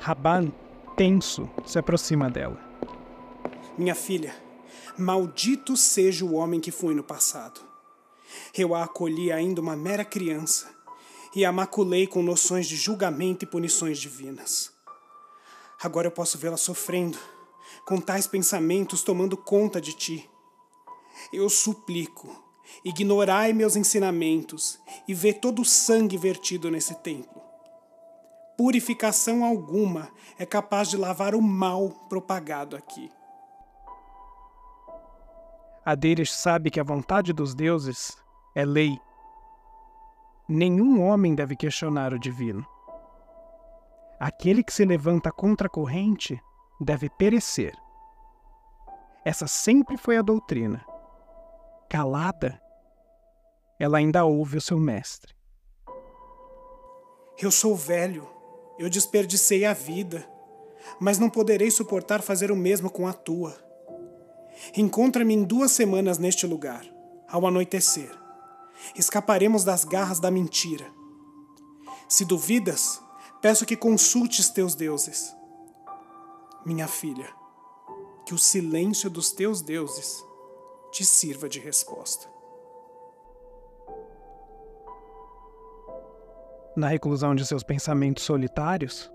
Raban, 0.00 0.52
tenso, 0.96 1.48
se 1.64 1.78
aproxima 1.78 2.28
dela. 2.28 2.71
Minha 3.78 3.94
filha, 3.94 4.34
maldito 4.98 5.78
seja 5.78 6.26
o 6.26 6.34
homem 6.34 6.60
que 6.60 6.70
fui 6.70 6.94
no 6.94 7.02
passado. 7.02 7.58
Eu 8.54 8.74
a 8.74 8.84
acolhi 8.84 9.32
ainda 9.32 9.62
uma 9.62 9.74
mera 9.74 10.04
criança 10.04 10.70
e 11.34 11.42
a 11.42 11.50
maculei 11.50 12.06
com 12.06 12.22
noções 12.22 12.66
de 12.66 12.76
julgamento 12.76 13.46
e 13.46 13.48
punições 13.48 13.98
divinas. 13.98 14.70
Agora 15.82 16.06
eu 16.06 16.10
posso 16.10 16.36
vê-la 16.36 16.58
sofrendo, 16.58 17.18
com 17.86 17.98
tais 17.98 18.26
pensamentos 18.26 19.02
tomando 19.02 19.38
conta 19.38 19.80
de 19.80 19.94
ti. 19.94 20.30
Eu 21.32 21.48
suplico, 21.48 22.44
ignorai 22.84 23.54
meus 23.54 23.74
ensinamentos 23.74 24.78
e 25.08 25.14
vê 25.14 25.32
todo 25.32 25.62
o 25.62 25.64
sangue 25.64 26.18
vertido 26.18 26.70
nesse 26.70 26.94
templo. 26.96 27.40
Purificação 28.54 29.42
alguma 29.42 30.10
é 30.38 30.44
capaz 30.44 30.90
de 30.90 30.98
lavar 30.98 31.34
o 31.34 31.40
mal 31.40 31.88
propagado 32.10 32.76
aqui. 32.76 33.10
Adeiras 35.84 36.32
sabe 36.32 36.70
que 36.70 36.78
a 36.78 36.84
vontade 36.84 37.32
dos 37.32 37.54
deuses 37.54 38.16
é 38.54 38.64
lei. 38.64 38.96
Nenhum 40.48 41.02
homem 41.02 41.34
deve 41.34 41.56
questionar 41.56 42.14
o 42.14 42.18
divino. 42.18 42.64
Aquele 44.20 44.62
que 44.62 44.72
se 44.72 44.84
levanta 44.84 45.32
contra 45.32 45.66
a 45.66 45.70
corrente 45.70 46.40
deve 46.80 47.10
perecer. 47.10 47.74
Essa 49.24 49.48
sempre 49.48 49.96
foi 49.96 50.16
a 50.16 50.22
doutrina. 50.22 50.84
Calada, 51.88 52.60
ela 53.78 53.98
ainda 53.98 54.24
ouve 54.24 54.58
o 54.58 54.60
seu 54.60 54.78
mestre. 54.78 55.34
Eu 57.36 57.50
sou 57.50 57.74
velho, 57.74 58.28
eu 58.78 58.88
desperdicei 58.88 59.64
a 59.64 59.72
vida, 59.72 60.24
mas 61.00 61.18
não 61.18 61.28
poderei 61.28 61.72
suportar 61.72 62.22
fazer 62.22 62.52
o 62.52 62.56
mesmo 62.56 62.88
com 62.88 63.08
a 63.08 63.12
tua. 63.12 63.71
Encontra-me 64.76 65.34
em 65.34 65.44
duas 65.44 65.72
semanas 65.72 66.18
neste 66.18 66.46
lugar, 66.46 66.84
ao 67.28 67.46
anoitecer 67.46 68.22
escaparemos 68.96 69.64
das 69.64 69.84
garras 69.84 70.20
da 70.20 70.30
mentira. 70.30 70.86
Se 72.08 72.24
duvidas, 72.24 73.00
peço 73.40 73.64
que 73.64 73.76
consultes 73.76 74.50
teus 74.50 74.74
deuses. 74.74 75.34
Minha 76.64 76.86
filha, 76.86 77.28
que 78.26 78.34
o 78.34 78.38
silêncio 78.38 79.10
dos 79.10 79.32
teus 79.32 79.62
deuses 79.62 80.22
te 80.92 81.04
sirva 81.04 81.48
de 81.48 81.58
resposta. 81.58 82.30
Na 86.76 86.88
reclusão 86.88 87.34
de 87.34 87.44
seus 87.44 87.62
pensamentos 87.62 88.24
solitários, 88.24 89.10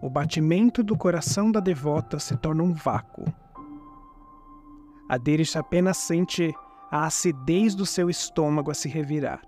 o 0.00 0.08
batimento 0.08 0.82
do 0.82 0.96
coração 0.96 1.50
da 1.50 1.60
devota 1.60 2.18
se 2.18 2.36
torna 2.36 2.62
um 2.62 2.72
vácuo. 2.72 3.24
A 5.10 5.18
Derish 5.18 5.56
apenas 5.56 5.96
sente 5.96 6.54
a 6.88 7.04
acidez 7.04 7.74
do 7.74 7.84
seu 7.84 8.08
estômago 8.08 8.70
a 8.70 8.74
se 8.74 8.88
revirar. 8.88 9.42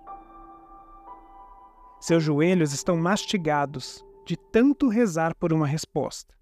Seus 2.01 2.25
joelhos 2.25 2.73
estão 2.73 2.97
mastigados 2.97 4.05
de 4.27 4.37
tanto 4.37 4.89
rezar 4.89 5.37
por 5.37 5.53
uma 5.53 5.65
resposta. 5.65 6.35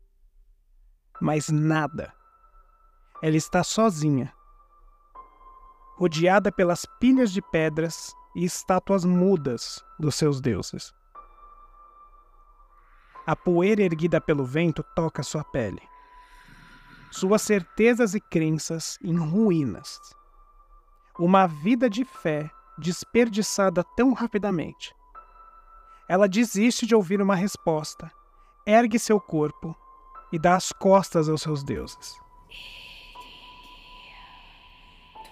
Mas 1.20 1.50
nada. 1.50 2.14
Ela 3.22 3.36
está 3.36 3.62
sozinha, 3.62 4.32
rodeada 5.98 6.50
pelas 6.50 6.86
pilhas 6.98 7.30
de 7.30 7.42
pedras 7.42 8.14
e 8.34 8.42
estátuas 8.46 9.04
mudas 9.04 9.84
dos 9.98 10.14
seus 10.14 10.40
deuses. 10.40 10.94
A 13.26 13.36
poeira 13.36 13.82
erguida 13.82 14.18
pelo 14.18 14.46
vento 14.46 14.82
toca 14.96 15.22
sua 15.22 15.44
pele. 15.44 15.89
Suas 17.10 17.42
certezas 17.42 18.14
e 18.14 18.20
crenças 18.20 18.98
em 19.02 19.16
ruínas 19.16 20.00
uma 21.20 21.46
vida 21.46 21.90
de 21.90 22.02
fé 22.02 22.50
desperdiçada 22.78 23.84
tão 23.94 24.14
rapidamente. 24.14 24.94
Ela 26.08 26.26
desiste 26.26 26.86
de 26.86 26.94
ouvir 26.94 27.20
uma 27.20 27.34
resposta, 27.34 28.10
ergue 28.66 28.98
seu 28.98 29.20
corpo 29.20 29.76
e 30.32 30.38
dá 30.38 30.56
as 30.56 30.72
costas 30.72 31.28
aos 31.28 31.42
seus 31.42 31.62
deuses. 31.62 32.18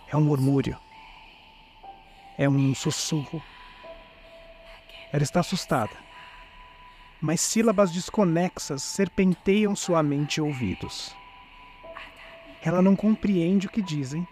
É 0.09 0.17
um 0.17 0.21
murmúrio. 0.21 0.79
É 2.37 2.47
um 2.49 2.75
sussurro. 2.75 3.43
Ela 5.11 5.23
está 5.23 5.41
assustada. 5.41 5.97
Mas 7.21 7.41
sílabas 7.41 7.91
desconexas 7.91 8.83
serpenteiam 8.83 9.75
sua 9.75 10.03
mente 10.03 10.37
e 10.37 10.41
ouvidos. 10.43 11.17
Ela 12.63 12.83
não 12.83 12.97
compreende 12.97 13.67
o 13.67 13.71
que 13.71 13.83
dizem 13.83 14.27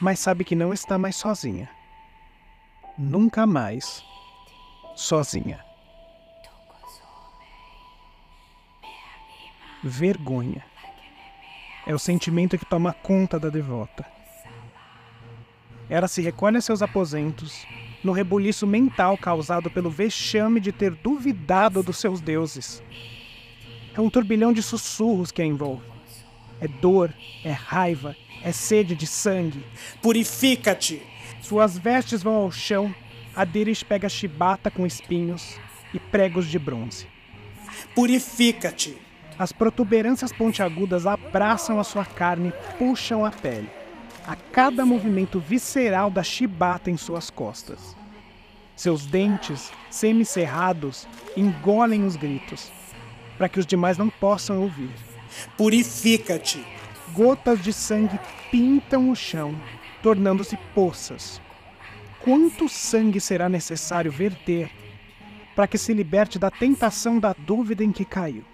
mas 0.00 0.20
sabe 0.20 0.44
que 0.44 0.54
não 0.54 0.72
está 0.72 0.96
mais 0.96 1.16
sozinha. 1.16 1.68
Nunca 2.96 3.46
mais 3.46 4.04
sozinha. 4.94 5.64
Vergonha 9.82 10.64
é 11.86 11.94
o 11.94 11.98
sentimento 11.98 12.58
que 12.58 12.64
toma 12.64 12.92
conta 12.92 13.38
da 13.38 13.48
devota. 13.48 14.04
Ela 15.88 16.06
se 16.06 16.20
recolhe 16.20 16.58
a 16.58 16.60
seus 16.60 16.82
aposentos, 16.82 17.66
no 18.04 18.12
rebuliço 18.12 18.66
mental 18.66 19.16
causado 19.16 19.70
pelo 19.70 19.90
vexame 19.90 20.60
de 20.60 20.70
ter 20.70 20.94
duvidado 20.94 21.82
dos 21.82 21.98
seus 21.98 22.20
deuses. 22.20 22.82
É 23.94 24.00
um 24.00 24.10
turbilhão 24.10 24.52
de 24.52 24.62
sussurros 24.62 25.32
que 25.32 25.42
a 25.42 25.46
envolve. 25.46 25.97
É 26.60 26.66
dor, 26.66 27.12
é 27.44 27.52
raiva, 27.52 28.16
é 28.42 28.52
sede 28.52 28.94
de 28.94 29.06
sangue. 29.06 29.64
Purifica-te! 30.02 31.02
Suas 31.40 31.78
vestes 31.78 32.22
vão 32.22 32.34
ao 32.34 32.50
chão, 32.50 32.94
Adires 33.38 33.84
pega 33.84 34.08
chibata 34.08 34.68
com 34.68 34.84
espinhos 34.84 35.56
e 35.94 36.00
pregos 36.00 36.46
de 36.48 36.58
bronze. 36.58 37.06
Purifica-te! 37.94 38.98
As 39.38 39.52
protuberâncias 39.52 40.32
pontiagudas 40.32 41.06
abraçam 41.06 41.78
a 41.78 41.84
sua 41.84 42.04
carne 42.04 42.48
e 42.48 42.76
puxam 42.76 43.24
a 43.24 43.30
pele, 43.30 43.70
a 44.26 44.34
cada 44.34 44.84
movimento 44.84 45.38
visceral 45.38 46.10
da 46.10 46.24
chibata 46.24 46.90
em 46.90 46.96
suas 46.96 47.30
costas. 47.30 47.96
Seus 48.74 49.06
dentes, 49.06 49.70
semicerrados, 49.88 51.06
engolem 51.36 52.04
os 52.04 52.16
gritos, 52.16 52.72
para 53.36 53.48
que 53.48 53.60
os 53.60 53.66
demais 53.66 53.96
não 53.96 54.10
possam 54.10 54.60
ouvir. 54.60 54.90
Purifica-te! 55.56 56.64
Gotas 57.12 57.62
de 57.62 57.72
sangue 57.72 58.18
pintam 58.50 59.10
o 59.10 59.16
chão, 59.16 59.54
tornando-se 60.02 60.56
poças. 60.74 61.40
Quanto 62.20 62.68
sangue 62.68 63.20
será 63.20 63.48
necessário 63.48 64.12
verter 64.12 64.70
para 65.54 65.66
que 65.66 65.78
se 65.78 65.92
liberte 65.94 66.38
da 66.38 66.50
tentação 66.50 67.18
da 67.18 67.32
dúvida 67.32 67.82
em 67.82 67.90
que 67.90 68.04
caiu? 68.04 68.44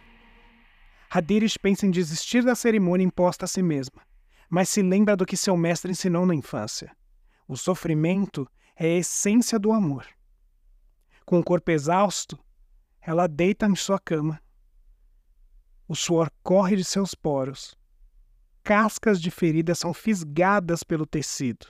Hadiris 1.10 1.56
pensa 1.56 1.86
em 1.86 1.90
desistir 1.90 2.42
da 2.42 2.54
cerimônia 2.54 3.04
imposta 3.04 3.44
a 3.44 3.48
si 3.48 3.62
mesma, 3.62 4.02
mas 4.48 4.68
se 4.68 4.82
lembra 4.82 5.16
do 5.16 5.26
que 5.26 5.36
seu 5.36 5.56
mestre 5.56 5.90
ensinou 5.90 6.26
na 6.26 6.34
infância. 6.34 6.90
O 7.46 7.56
sofrimento 7.56 8.48
é 8.76 8.86
a 8.86 8.98
essência 8.98 9.58
do 9.58 9.72
amor. 9.72 10.06
Com 11.24 11.38
o 11.38 11.44
corpo 11.44 11.70
exausto, 11.70 12.38
ela 13.00 13.26
deita 13.26 13.66
em 13.66 13.76
sua 13.76 13.98
cama. 13.98 14.40
O 15.86 15.94
suor 15.94 16.30
corre 16.42 16.76
de 16.76 16.84
seus 16.84 17.14
poros 17.14 17.76
cascas 18.64 19.20
de 19.20 19.30
feridas 19.30 19.78
são 19.78 19.92
fisgadas 19.92 20.82
pelo 20.82 21.04
tecido. 21.04 21.66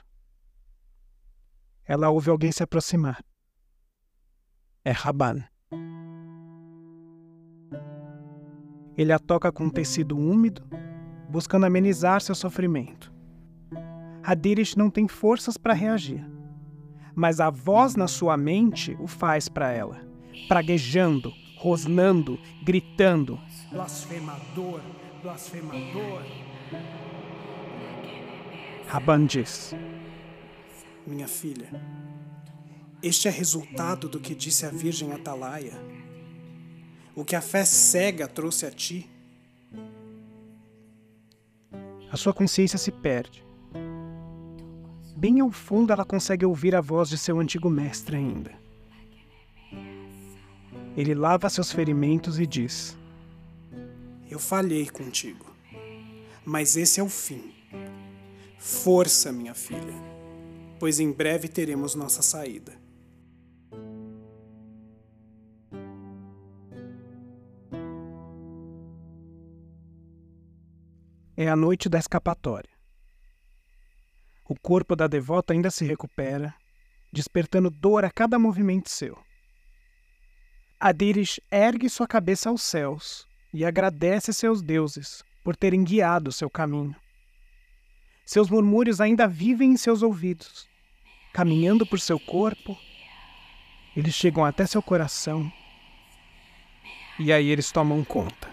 Ela 1.83 2.09
ouve 2.09 2.29
alguém 2.29 2.51
se 2.53 2.63
aproximar. 2.63 3.21
é 4.83 4.91
Raban. 4.91 5.43
Ele 8.97 9.11
a 9.11 9.19
toca 9.19 9.51
com 9.51 9.65
um 9.65 9.69
tecido 9.69 10.17
úmido, 10.17 10.63
buscando 11.29 11.65
amenizar 11.65 12.21
seu 12.21 12.33
sofrimento. 12.33 13.13
Hadirish 14.23 14.77
não 14.77 14.89
tem 14.89 15.07
forças 15.07 15.57
para 15.57 15.73
reagir, 15.73 16.25
mas 17.13 17.41
a 17.41 17.49
voz 17.49 17.95
na 17.95 18.07
sua 18.07 18.37
mente 18.37 18.95
o 19.01 19.05
faz 19.05 19.49
para 19.49 19.69
ela, 19.69 20.01
praguejando, 20.47 21.33
rosnando, 21.57 22.39
gritando: 22.63 23.39
Blasfemador, 23.71 24.81
blasfemador. 25.21 26.23
Raban 28.87 29.25
diz: 29.25 29.75
Minha 31.05 31.27
filha, 31.27 31.69
este 33.01 33.27
é 33.27 33.31
resultado 33.31 34.07
do 34.07 34.19
que 34.19 34.35
disse 34.35 34.65
a 34.65 34.69
Virgem 34.69 35.11
Atalaia. 35.11 35.73
O 37.15 37.23
que 37.23 37.35
a 37.35 37.41
fé 37.41 37.63
cega 37.63 38.27
trouxe 38.27 38.65
a 38.65 38.71
ti. 38.71 39.09
A 42.11 42.17
sua 42.17 42.33
consciência 42.33 42.77
se 42.77 42.91
perde. 42.91 43.45
Bem 45.15 45.39
ao 45.39 45.49
fundo, 45.49 45.93
ela 45.93 46.03
consegue 46.03 46.45
ouvir 46.45 46.75
a 46.75 46.81
voz 46.81 47.09
de 47.09 47.17
seu 47.17 47.39
antigo 47.39 47.69
mestre 47.69 48.17
ainda. 48.17 48.64
Ele 50.95 51.13
lava 51.13 51.49
seus 51.49 51.73
ferimentos 51.73 52.39
e 52.39 52.47
diz: 52.47 52.97
Eu 54.29 54.39
falhei 54.39 54.89
contigo, 54.89 55.45
mas 56.45 56.77
esse 56.77 57.01
é 57.01 57.03
o 57.03 57.09
fim. 57.09 57.53
Força, 58.57 59.31
minha 59.31 59.53
filha, 59.53 59.93
pois 60.79 60.99
em 60.99 61.11
breve 61.11 61.49
teremos 61.49 61.95
nossa 61.95 62.21
saída. 62.21 62.73
É 71.35 71.49
a 71.49 71.55
noite 71.55 71.89
da 71.89 71.99
escapatória. 71.99 72.69
O 74.47 74.55
corpo 74.57 74.95
da 74.95 75.07
devota 75.07 75.51
ainda 75.51 75.69
se 75.69 75.83
recupera, 75.83 76.55
despertando 77.11 77.69
dor 77.69 78.05
a 78.05 78.09
cada 78.09 78.39
movimento 78.39 78.89
seu. 78.89 79.24
Adires 80.79 81.39
ergue 81.49 81.89
sua 81.89 82.05
cabeça 82.05 82.49
aos 82.49 82.61
céus 82.61 83.25
e 83.53 83.63
agradece 83.63 84.33
seus 84.33 84.61
deuses 84.61 85.23
por 85.43 85.55
terem 85.55 85.83
guiado 85.83 86.31
seu 86.31 86.49
caminho. 86.49 86.95
Seus 88.25 88.49
murmúrios 88.49 88.99
ainda 88.99 89.27
vivem 89.27 89.71
em 89.71 89.77
seus 89.77 90.01
ouvidos. 90.01 90.67
Caminhando 91.31 91.85
por 91.85 91.99
seu 91.99 92.19
corpo, 92.19 92.77
eles 93.95 94.13
chegam 94.13 94.43
até 94.43 94.65
seu 94.65 94.81
coração 94.81 95.51
e 97.17 97.31
aí 97.31 97.47
eles 97.47 97.71
tomam 97.71 98.03
conta. 98.03 98.49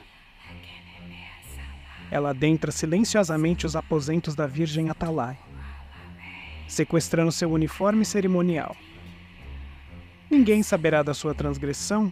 Ela 2.11 2.31
adentra 2.31 2.71
silenciosamente 2.71 3.67
os 3.67 3.75
aposentos 3.75 4.35
da 4.35 4.47
Virgem 4.47 4.91
Atalai, 4.91 5.39
sequestrando 6.69 7.33
seu 7.33 7.51
uniforme 7.51 8.05
cerimonial. 8.05 8.77
Ninguém 10.33 10.63
saberá 10.63 11.03
da 11.03 11.13
sua 11.13 11.35
transgressão, 11.35 12.11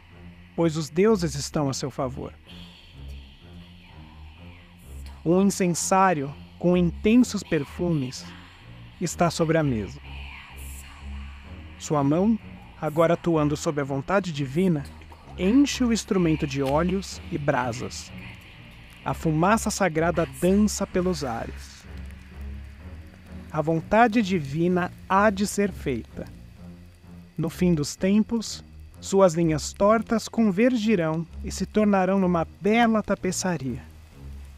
pois 0.55 0.77
os 0.77 0.91
deuses 0.91 1.35
estão 1.35 1.71
a 1.71 1.73
seu 1.73 1.91
favor. 1.91 2.35
Um 5.25 5.41
incensário 5.41 6.31
com 6.59 6.77
intensos 6.77 7.43
perfumes 7.43 8.27
está 9.01 9.31
sobre 9.31 9.57
a 9.57 9.63
mesa. 9.63 9.99
Sua 11.79 12.05
mão, 12.05 12.39
agora 12.79 13.15
atuando 13.15 13.57
sob 13.57 13.81
a 13.81 13.85
vontade 13.85 14.35
divina, 14.35 14.85
enche 15.39 15.83
o 15.83 15.91
instrumento 15.91 16.47
de 16.47 16.63
óleos 16.63 17.23
e 17.33 17.39
brasas, 17.39 18.13
a 19.03 19.15
fumaça 19.15 19.71
sagrada 19.71 20.29
dança 20.43 20.87
pelos 20.87 21.25
ares. 21.25 21.87
A 23.51 23.63
vontade 23.63 24.21
divina 24.21 24.93
há 25.09 25.31
de 25.31 25.47
ser 25.47 25.73
feita. 25.73 26.40
No 27.41 27.49
fim 27.49 27.73
dos 27.73 27.97
tempos, 27.97 28.63
suas 29.01 29.33
linhas 29.33 29.73
tortas 29.73 30.29
convergirão 30.29 31.27
e 31.43 31.51
se 31.51 31.65
tornarão 31.65 32.19
numa 32.19 32.47
bela 32.61 33.03
tapeçaria, 33.03 33.83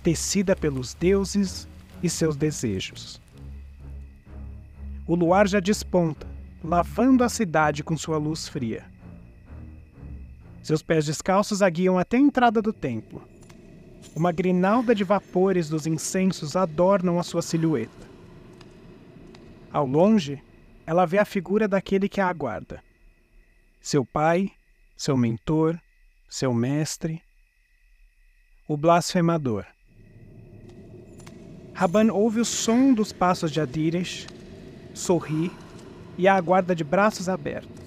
tecida 0.02 0.56
pelos 0.56 0.92
deuses 0.92 1.68
e 2.02 2.10
seus 2.10 2.34
desejos. 2.34 3.20
O 5.06 5.14
luar 5.14 5.46
já 5.46 5.60
desponta, 5.60 6.26
lavando 6.60 7.22
a 7.22 7.28
cidade 7.28 7.84
com 7.84 7.96
sua 7.96 8.18
luz 8.18 8.48
fria. 8.48 8.84
Seus 10.60 10.82
pés 10.82 11.06
descalços 11.06 11.62
a 11.62 11.70
guiam 11.70 11.96
até 11.96 12.16
a 12.16 12.20
entrada 12.20 12.60
do 12.60 12.72
templo, 12.72 13.22
uma 14.12 14.32
grinalda 14.32 14.92
de 14.92 15.04
vapores 15.04 15.68
dos 15.68 15.86
incensos 15.86 16.56
adornam 16.56 17.20
a 17.20 17.22
sua 17.22 17.42
silhueta. 17.42 18.08
Ao 19.72 19.86
longe, 19.86 20.42
ela 20.92 21.06
vê 21.06 21.16
a 21.16 21.24
figura 21.24 21.66
daquele 21.66 22.06
que 22.06 22.20
a 22.20 22.28
aguarda. 22.28 22.84
Seu 23.80 24.04
pai, 24.04 24.52
seu 24.94 25.16
mentor, 25.16 25.80
seu 26.28 26.52
mestre, 26.52 27.22
o 28.68 28.76
blasfemador. 28.76 29.64
Raban 31.72 32.12
ouve 32.12 32.40
o 32.40 32.44
som 32.44 32.92
dos 32.92 33.10
passos 33.10 33.50
de 33.50 33.58
Adires, 33.58 34.26
sorri 34.92 35.50
e 36.18 36.28
a 36.28 36.34
aguarda 36.34 36.74
de 36.74 36.84
braços 36.84 37.26
abertos. 37.26 37.82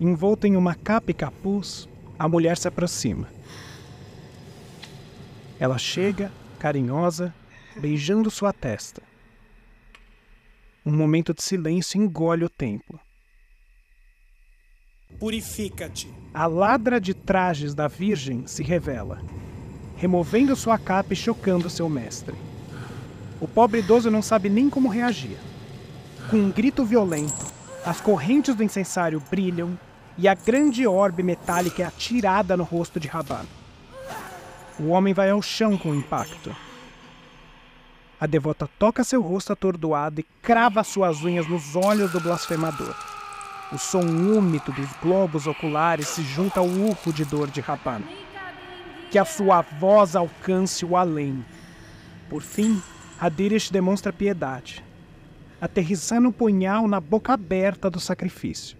Envolta 0.00 0.46
em 0.46 0.54
uma 0.54 0.76
capa 0.76 1.10
e 1.10 1.14
capuz, 1.14 1.88
a 2.16 2.28
mulher 2.28 2.56
se 2.56 2.68
aproxima. 2.68 3.28
Ela 5.58 5.78
chega, 5.78 6.30
carinhosa, 6.60 7.34
beijando 7.76 8.30
sua 8.30 8.52
testa. 8.52 9.02
Um 10.88 10.96
momento 10.96 11.34
de 11.34 11.42
silêncio 11.42 12.00
engole 12.00 12.46
o 12.46 12.48
templo. 12.48 12.98
Purifica-te. 15.20 16.10
A 16.32 16.46
ladra 16.46 16.98
de 16.98 17.12
trajes 17.12 17.74
da 17.74 17.86
Virgem 17.86 18.46
se 18.46 18.62
revela, 18.62 19.20
removendo 19.98 20.56
sua 20.56 20.78
capa 20.78 21.12
e 21.12 21.16
chocando 21.16 21.68
seu 21.68 21.90
mestre. 21.90 22.34
O 23.38 23.46
pobre 23.46 23.80
idoso 23.80 24.10
não 24.10 24.22
sabe 24.22 24.48
nem 24.48 24.70
como 24.70 24.88
reagir. 24.88 25.36
Com 26.30 26.38
um 26.38 26.50
grito 26.50 26.86
violento, 26.86 27.44
as 27.84 28.00
correntes 28.00 28.54
do 28.54 28.64
incensário 28.64 29.22
brilham 29.30 29.78
e 30.16 30.26
a 30.26 30.32
grande 30.32 30.86
orbe 30.86 31.22
metálica 31.22 31.82
é 31.82 31.86
atirada 31.86 32.56
no 32.56 32.64
rosto 32.64 32.98
de 32.98 33.08
Raban. 33.08 33.44
O 34.80 34.86
homem 34.86 35.12
vai 35.12 35.28
ao 35.28 35.42
chão 35.42 35.76
com 35.76 35.90
o 35.90 35.94
impacto. 35.94 36.56
A 38.20 38.26
devota 38.26 38.68
toca 38.78 39.04
seu 39.04 39.22
rosto 39.22 39.52
atordoado 39.52 40.20
e 40.20 40.26
crava 40.42 40.82
suas 40.82 41.22
unhas 41.22 41.46
nos 41.46 41.76
olhos 41.76 42.10
do 42.10 42.20
blasfemador. 42.20 42.94
O 43.70 43.78
som 43.78 44.00
úmido 44.00 44.72
dos 44.72 44.90
globos 45.02 45.46
oculares 45.46 46.08
se 46.08 46.22
junta 46.22 46.58
ao 46.58 46.66
urro 46.66 47.12
de 47.12 47.24
dor 47.24 47.48
de 47.48 47.60
Raban. 47.60 48.02
Que 49.10 49.18
a 49.18 49.24
sua 49.24 49.62
voz 49.62 50.16
alcance 50.16 50.84
o 50.84 50.96
além. 50.96 51.44
Por 52.28 52.42
fim, 52.42 52.82
Hadirish 53.20 53.70
demonstra 53.70 54.12
piedade, 54.12 54.84
aterrissando 55.60 56.28
o 56.28 56.32
punhal 56.32 56.88
na 56.88 57.00
boca 57.00 57.34
aberta 57.34 57.88
do 57.88 58.00
sacrifício. 58.00 58.76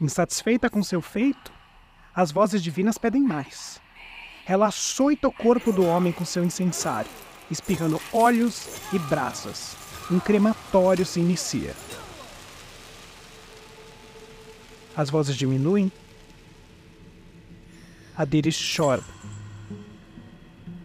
Insatisfeita 0.00 0.70
com 0.70 0.82
seu 0.82 1.00
feito, 1.00 1.52
as 2.14 2.32
vozes 2.32 2.62
divinas 2.62 2.98
pedem 2.98 3.22
mais. 3.22 3.80
Ela 4.46 4.66
açoita 4.66 5.28
o 5.28 5.32
corpo 5.32 5.72
do 5.72 5.86
homem 5.86 6.12
com 6.12 6.24
seu 6.24 6.44
incensário, 6.44 7.10
espirrando 7.50 8.00
olhos 8.12 8.68
e 8.92 8.98
brasas. 8.98 9.76
Um 10.10 10.18
crematório 10.18 11.04
se 11.06 11.20
inicia. 11.20 11.74
As 14.96 15.10
vozes 15.10 15.36
diminuem. 15.36 15.90
Adiris 18.16 18.58
chora. 18.76 19.02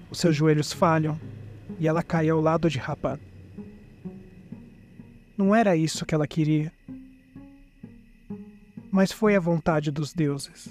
Os 0.10 0.20
seus 0.20 0.36
joelhos 0.36 0.72
falham 0.72 1.20
e 1.80 1.88
ela 1.88 2.02
cai 2.02 2.30
ao 2.30 2.40
lado 2.40 2.70
de 2.70 2.78
Rapan. 2.78 3.20
Não 5.38 5.54
era 5.54 5.76
isso 5.76 6.06
que 6.06 6.16
ela 6.16 6.26
queria, 6.26 6.72
mas 8.90 9.12
foi 9.12 9.36
a 9.36 9.40
vontade 9.40 9.92
dos 9.92 10.12
deuses. 10.14 10.70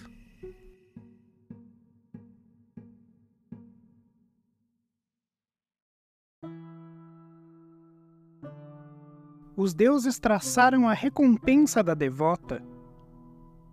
Os 9.56 9.72
deuses 9.72 10.18
traçaram 10.18 10.86
a 10.86 10.92
recompensa 10.92 11.82
da 11.82 11.94
devota 11.94 12.62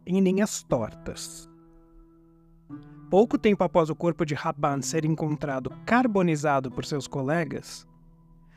em 0.05 0.21
linhas 0.21 0.63
tortas. 0.63 1.49
Pouco 3.09 3.37
tempo 3.37 3.63
após 3.63 3.89
o 3.89 3.95
corpo 3.95 4.25
de 4.25 4.33
Raban 4.33 4.81
ser 4.81 5.03
encontrado 5.03 5.69
carbonizado 5.85 6.71
por 6.71 6.85
seus 6.85 7.05
colegas, 7.05 7.85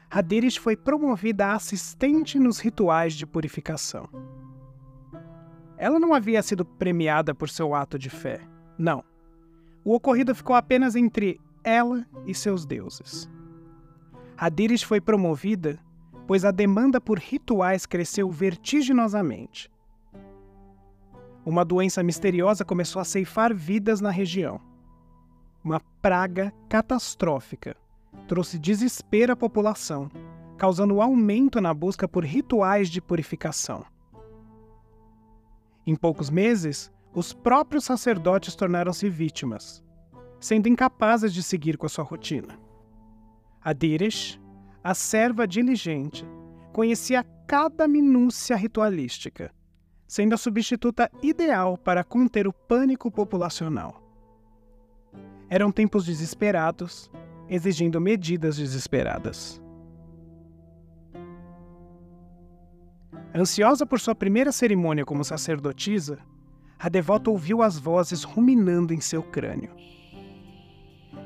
Hadirish 0.09 0.57
foi 0.57 0.77
promovida 0.77 1.47
a 1.47 1.55
assistente 1.55 2.39
nos 2.39 2.61
rituais 2.61 3.15
de 3.15 3.27
purificação. 3.27 4.09
Ela 5.77 5.99
não 5.99 6.15
havia 6.15 6.43
sido 6.43 6.65
premiada 6.65 7.35
por 7.35 7.51
seu 7.51 7.75
ato 7.75 7.99
de 7.99 8.09
fé. 8.09 8.41
Não. 8.79 9.05
O 9.85 9.95
ocorrido 9.95 10.35
ficou 10.35 10.55
apenas 10.55 10.95
entre 10.95 11.41
ela 11.63 12.07
e 12.25 12.35
seus 12.35 12.65
deuses. 12.65 13.29
Hadiris 14.39 14.83
foi 14.83 15.01
promovida 15.01 15.79
pois 16.27 16.45
a 16.45 16.51
demanda 16.51 17.01
por 17.01 17.19
rituais 17.19 17.87
cresceu 17.87 18.31
vertiginosamente. 18.31 19.71
Uma 21.45 21.65
doença 21.65 22.03
misteriosa 22.03 22.65
começou 22.65 23.01
a 23.01 23.05
ceifar 23.05 23.55
vidas 23.55 24.01
na 24.01 24.11
região. 24.11 24.61
Uma 25.63 25.81
praga 26.03 26.53
catastrófica 26.69 27.77
trouxe 28.27 28.59
desespero 28.59 29.33
à 29.33 29.37
população, 29.37 30.11
causando 30.57 31.01
aumento 31.01 31.61
na 31.61 31.73
busca 31.73 32.09
por 32.09 32.25
rituais 32.25 32.89
de 32.89 33.01
purificação. 33.01 33.85
Em 35.87 35.95
poucos 35.95 36.31
meses, 36.31 36.91
os 37.15 37.33
próprios 37.33 37.85
sacerdotes 37.85 38.57
tornaram-se 38.57 39.09
vítimas, 39.09 39.85
sendo 40.41 40.69
incapazes 40.69 41.33
de 41.33 41.43
seguir 41.43 41.77
com 41.79 41.87
a 41.87 41.89
sua 41.89 42.05
rotina. 42.05 42.59
Adires, 43.63 44.41
a 44.87 44.95
serva 44.95 45.49
diligente, 45.49 46.25
conhecia 46.73 47.27
cada 47.45 47.89
minúcia 47.89 48.55
ritualística, 48.55 49.53
sendo 50.07 50.37
a 50.37 50.39
substituta 50.39 51.11
ideal 51.21 51.77
para 51.77 52.05
conter 52.05 52.47
o 52.47 52.53
pânico 52.53 53.11
populacional. 53.11 54.01
Eram 55.51 55.73
tempos 55.73 56.07
desesperados, 56.07 57.11
exigindo 57.49 58.01
medidas 58.01 58.59
desesperadas. 58.59 59.61
Ansiosa 63.35 63.85
por 63.85 63.99
sua 63.99 64.15
primeira 64.15 64.53
cerimônia 64.53 65.05
como 65.05 65.25
sacerdotisa, 65.25 66.21
a 66.79 66.89
devota 66.89 67.29
ouviu 67.29 67.61
as 67.61 67.77
vozes 67.77 68.23
ruminando 68.23 68.95
em 68.95 69.01
seu 69.01 69.21
crânio 69.21 69.75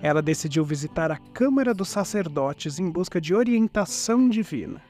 ela 0.02 0.22
decidiu 0.22 0.64
visitar 0.64 1.10
a 1.10 1.16
Câmara 1.16 1.74
dos 1.74 1.88
Sacerdotes 1.88 2.78
em 2.78 2.90
busca 2.90 3.20
de 3.20 3.34
orientação 3.34 4.28
divina. 4.28 4.80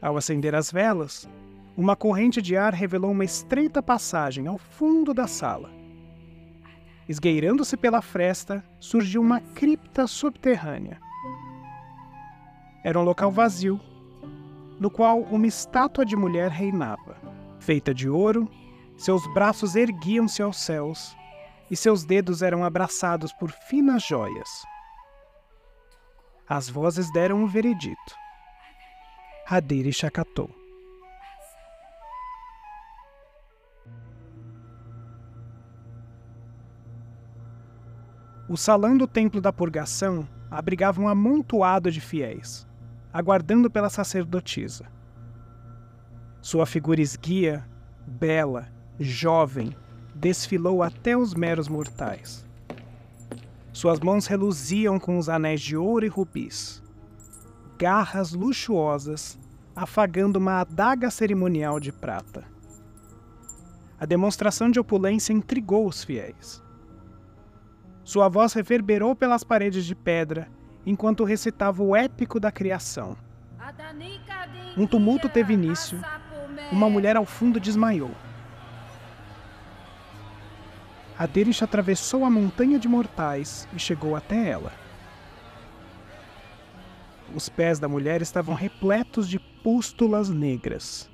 Ao 0.00 0.16
acender 0.16 0.54
as 0.54 0.70
velas, 0.70 1.28
uma 1.76 1.94
corrente 1.94 2.40
de 2.40 2.56
ar 2.56 2.72
revelou 2.72 3.10
uma 3.10 3.24
estreita 3.24 3.82
passagem 3.82 4.46
ao 4.46 4.56
fundo 4.56 5.12
da 5.12 5.26
sala. 5.26 5.70
Esgueirando-se 7.08 7.76
pela 7.76 8.00
fresta, 8.00 8.64
surgiu 8.80 9.20
uma 9.20 9.40
cripta 9.40 10.06
subterrânea. 10.06 10.98
Era 12.82 12.98
um 12.98 13.02
local 13.02 13.30
vazio, 13.30 13.78
no 14.80 14.90
qual 14.90 15.20
uma 15.20 15.46
estátua 15.46 16.04
de 16.04 16.16
mulher 16.16 16.50
reinava. 16.50 17.16
Feita 17.58 17.92
de 17.92 18.08
ouro, 18.08 18.48
seus 18.96 19.26
braços 19.34 19.76
erguiam-se 19.76 20.42
aos 20.42 20.58
céus 20.58 21.16
e 21.70 21.76
seus 21.76 22.04
dedos 22.04 22.42
eram 22.42 22.64
abraçados 22.64 23.32
por 23.32 23.50
finas 23.50 24.02
joias. 24.02 24.48
As 26.48 26.68
vozes 26.68 27.12
deram 27.12 27.42
o 27.42 27.48
veredito. 27.48 28.14
Hadiri 29.48 29.92
chacatou. 29.92 30.50
O 38.48 38.56
salão 38.56 38.96
do 38.96 39.08
Templo 39.08 39.40
da 39.40 39.52
Purgação 39.52 40.28
abrigava 40.48 41.00
um 41.00 41.08
amontoado 41.08 41.90
de 41.90 42.00
fiéis, 42.00 42.64
aguardando 43.12 43.68
pela 43.68 43.90
sacerdotisa. 43.90 44.86
Sua 46.40 46.64
figura 46.64 47.00
esguia, 47.00 47.68
bela, 48.06 48.68
jovem, 49.00 49.74
desfilou 50.16 50.82
até 50.82 51.16
os 51.16 51.34
meros 51.34 51.68
mortais. 51.68 52.44
Suas 53.72 54.00
mãos 54.00 54.26
reluziam 54.26 54.98
com 54.98 55.18
os 55.18 55.28
anéis 55.28 55.60
de 55.60 55.76
ouro 55.76 56.06
e 56.06 56.08
rubis, 56.08 56.82
garras 57.78 58.32
luxuosas 58.32 59.38
afagando 59.74 60.36
uma 60.38 60.60
adaga 60.60 61.10
cerimonial 61.10 61.78
de 61.78 61.92
prata. 61.92 62.44
A 64.00 64.06
demonstração 64.06 64.70
de 64.70 64.80
opulência 64.80 65.34
intrigou 65.34 65.86
os 65.86 66.02
fiéis. 66.02 66.62
Sua 68.02 68.28
voz 68.28 68.54
reverberou 68.54 69.14
pelas 69.14 69.44
paredes 69.44 69.84
de 69.84 69.94
pedra 69.94 70.48
enquanto 70.86 71.24
recitava 71.24 71.82
o 71.82 71.94
épico 71.94 72.40
da 72.40 72.50
criação. 72.50 73.16
Um 74.76 74.86
tumulto 74.86 75.28
teve 75.28 75.52
início. 75.52 76.00
Uma 76.72 76.88
mulher 76.88 77.16
ao 77.16 77.26
fundo 77.26 77.60
desmaiou. 77.60 78.10
Aderish 81.18 81.62
atravessou 81.62 82.24
a 82.24 82.30
montanha 82.30 82.78
de 82.78 82.86
mortais 82.88 83.66
e 83.74 83.78
chegou 83.78 84.14
até 84.14 84.48
ela. 84.48 84.72
Os 87.34 87.48
pés 87.48 87.78
da 87.78 87.88
mulher 87.88 88.20
estavam 88.20 88.54
repletos 88.54 89.28
de 89.28 89.38
pústulas 89.38 90.28
negras. 90.28 91.10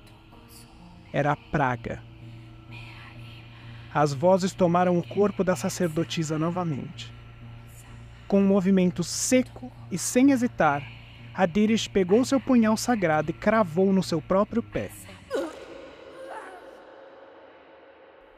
Era 1.13 1.33
a 1.33 1.37
praga. 1.37 2.03
As 3.95 4.13
vozes 4.13 4.53
tomaram 4.53 4.99
o 4.99 5.07
corpo 5.07 5.45
da 5.45 5.55
sacerdotisa 5.55 6.39
novamente. 6.39 7.13
Com 8.27 8.41
um 8.41 8.47
movimento 8.47 9.05
seco 9.05 9.71
e 9.91 9.99
sem 9.99 10.31
hesitar, 10.33 10.83
Adirish 11.35 11.89
pegou 11.89 12.25
seu 12.25 12.41
punhal 12.41 12.77
sagrado 12.77 13.31
e 13.31 13.35
cravou 13.35 13.93
no 13.93 14.03
seu 14.03 14.21
próprio 14.21 14.63
pé. 14.63 14.91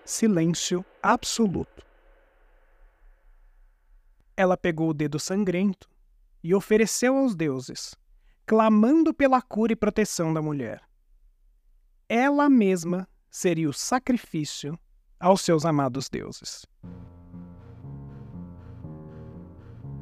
Silêncio 0.05 0.85
absoluto. 1.03 1.85
Ela 4.37 4.57
pegou 4.57 4.91
o 4.91 4.95
dedo 4.95 5.19
sangrento 5.19 5.89
e 6.43 6.55
ofereceu 6.55 7.17
aos 7.17 7.35
deuses, 7.35 7.95
clamando 8.45 9.15
pela 9.15 9.41
cura 9.41 9.73
e 9.73 9.77
proteção 9.77 10.35
da 10.35 10.43
mulher. 10.43 10.83
Ela 12.09 12.51
mesma 12.51 13.09
seria 13.31 13.69
o 13.69 13.73
sacrifício 13.73 14.79
aos 15.19 15.41
seus 15.41 15.65
amados 15.65 16.09
deuses. 16.09 16.67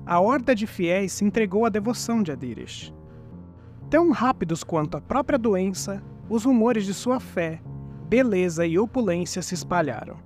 A 0.04 0.18
horda 0.18 0.54
de 0.54 0.66
fiéis 0.66 1.12
se 1.12 1.24
entregou 1.24 1.64
à 1.64 1.68
devoção 1.68 2.22
de 2.22 2.32
Adirish. 2.32 2.92
Tão 3.88 4.10
rápidos 4.10 4.64
quanto 4.64 4.96
a 4.96 5.00
própria 5.00 5.38
doença, 5.38 6.02
os 6.28 6.44
rumores 6.44 6.84
de 6.84 6.92
sua 6.92 7.20
fé 7.20 7.62
beleza 8.12 8.66
e 8.66 8.78
opulência 8.78 9.40
se 9.40 9.54
espalharam. 9.54 10.18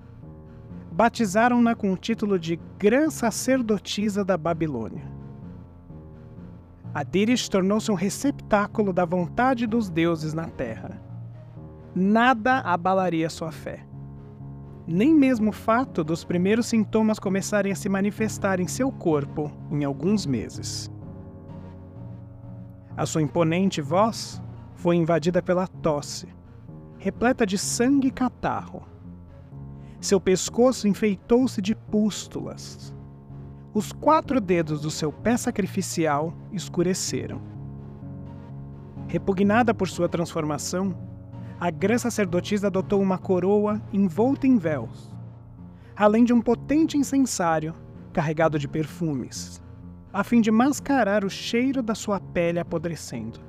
Batizaram-na 0.90 1.72
com 1.72 1.92
o 1.92 1.96
título 1.96 2.36
de 2.36 2.58
Gran 2.76 3.10
Sacerdotisa 3.10 4.24
da 4.24 4.36
Babilônia. 4.36 5.04
Adires 6.92 7.48
tornou-se 7.48 7.88
um 7.88 7.94
receptáculo 7.94 8.92
da 8.92 9.04
vontade 9.04 9.68
dos 9.68 9.88
deuses 9.88 10.34
na 10.34 10.48
terra. 10.48 11.00
Nada 11.94 12.58
abalaria 12.58 13.30
sua 13.30 13.52
fé. 13.52 13.86
Nem 14.84 15.14
mesmo 15.14 15.50
o 15.50 15.52
fato 15.52 16.02
dos 16.02 16.24
primeiros 16.24 16.66
sintomas 16.66 17.20
começarem 17.20 17.70
a 17.70 17.76
se 17.76 17.88
manifestar 17.88 18.58
em 18.58 18.66
seu 18.66 18.90
corpo 18.90 19.48
em 19.70 19.84
alguns 19.84 20.26
meses. 20.26 20.90
A 22.96 23.06
sua 23.06 23.22
imponente 23.22 23.80
voz 23.80 24.42
foi 24.74 24.96
invadida 24.96 25.40
pela 25.40 25.68
tosse, 25.68 26.34
repleta 27.06 27.46
de 27.46 27.56
sangue 27.56 28.08
e 28.08 28.10
catarro. 28.10 28.82
Seu 30.00 30.20
pescoço 30.20 30.88
enfeitou-se 30.88 31.62
de 31.62 31.72
pústulas. 31.72 32.92
Os 33.72 33.92
quatro 33.92 34.40
dedos 34.40 34.80
do 34.80 34.90
seu 34.90 35.12
pé 35.12 35.36
sacrificial 35.36 36.34
escureceram. 36.50 37.40
Repugnada 39.06 39.72
por 39.72 39.86
sua 39.88 40.08
transformação, 40.08 40.98
a 41.60 41.70
grã 41.70 41.96
sacerdotisa 41.96 42.66
adotou 42.66 43.00
uma 43.00 43.18
coroa 43.18 43.80
envolta 43.92 44.48
em 44.48 44.58
véus, 44.58 45.14
além 45.94 46.24
de 46.24 46.32
um 46.32 46.40
potente 46.40 46.98
incensário 46.98 47.72
carregado 48.12 48.58
de 48.58 48.66
perfumes, 48.66 49.62
a 50.12 50.24
fim 50.24 50.40
de 50.40 50.50
mascarar 50.50 51.24
o 51.24 51.30
cheiro 51.30 51.84
da 51.84 51.94
sua 51.94 52.18
pele 52.18 52.58
apodrecendo. 52.58 53.45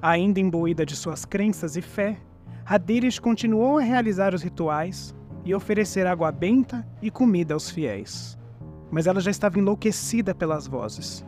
Ainda 0.00 0.38
imbuída 0.38 0.84
de 0.84 0.94
suas 0.94 1.24
crenças 1.24 1.76
e 1.76 1.80
fé, 1.80 2.18
Hadirish 2.64 3.18
continuou 3.18 3.78
a 3.78 3.82
realizar 3.82 4.34
os 4.34 4.42
rituais 4.42 5.14
e 5.44 5.54
oferecer 5.54 6.06
água 6.06 6.30
benta 6.30 6.86
e 7.00 7.10
comida 7.10 7.54
aos 7.54 7.70
fiéis. 7.70 8.36
Mas 8.90 9.06
ela 9.06 9.20
já 9.20 9.30
estava 9.30 9.58
enlouquecida 9.58 10.34
pelas 10.34 10.66
vozes. 10.66 11.24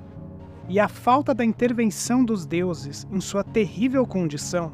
E 0.69 0.79
a 0.79 0.87
falta 0.87 1.35
da 1.35 1.45
intervenção 1.45 2.23
dos 2.25 2.45
deuses 2.45 3.07
em 3.11 3.21
sua 3.21 3.43
terrível 3.43 4.07
condição 4.07 4.73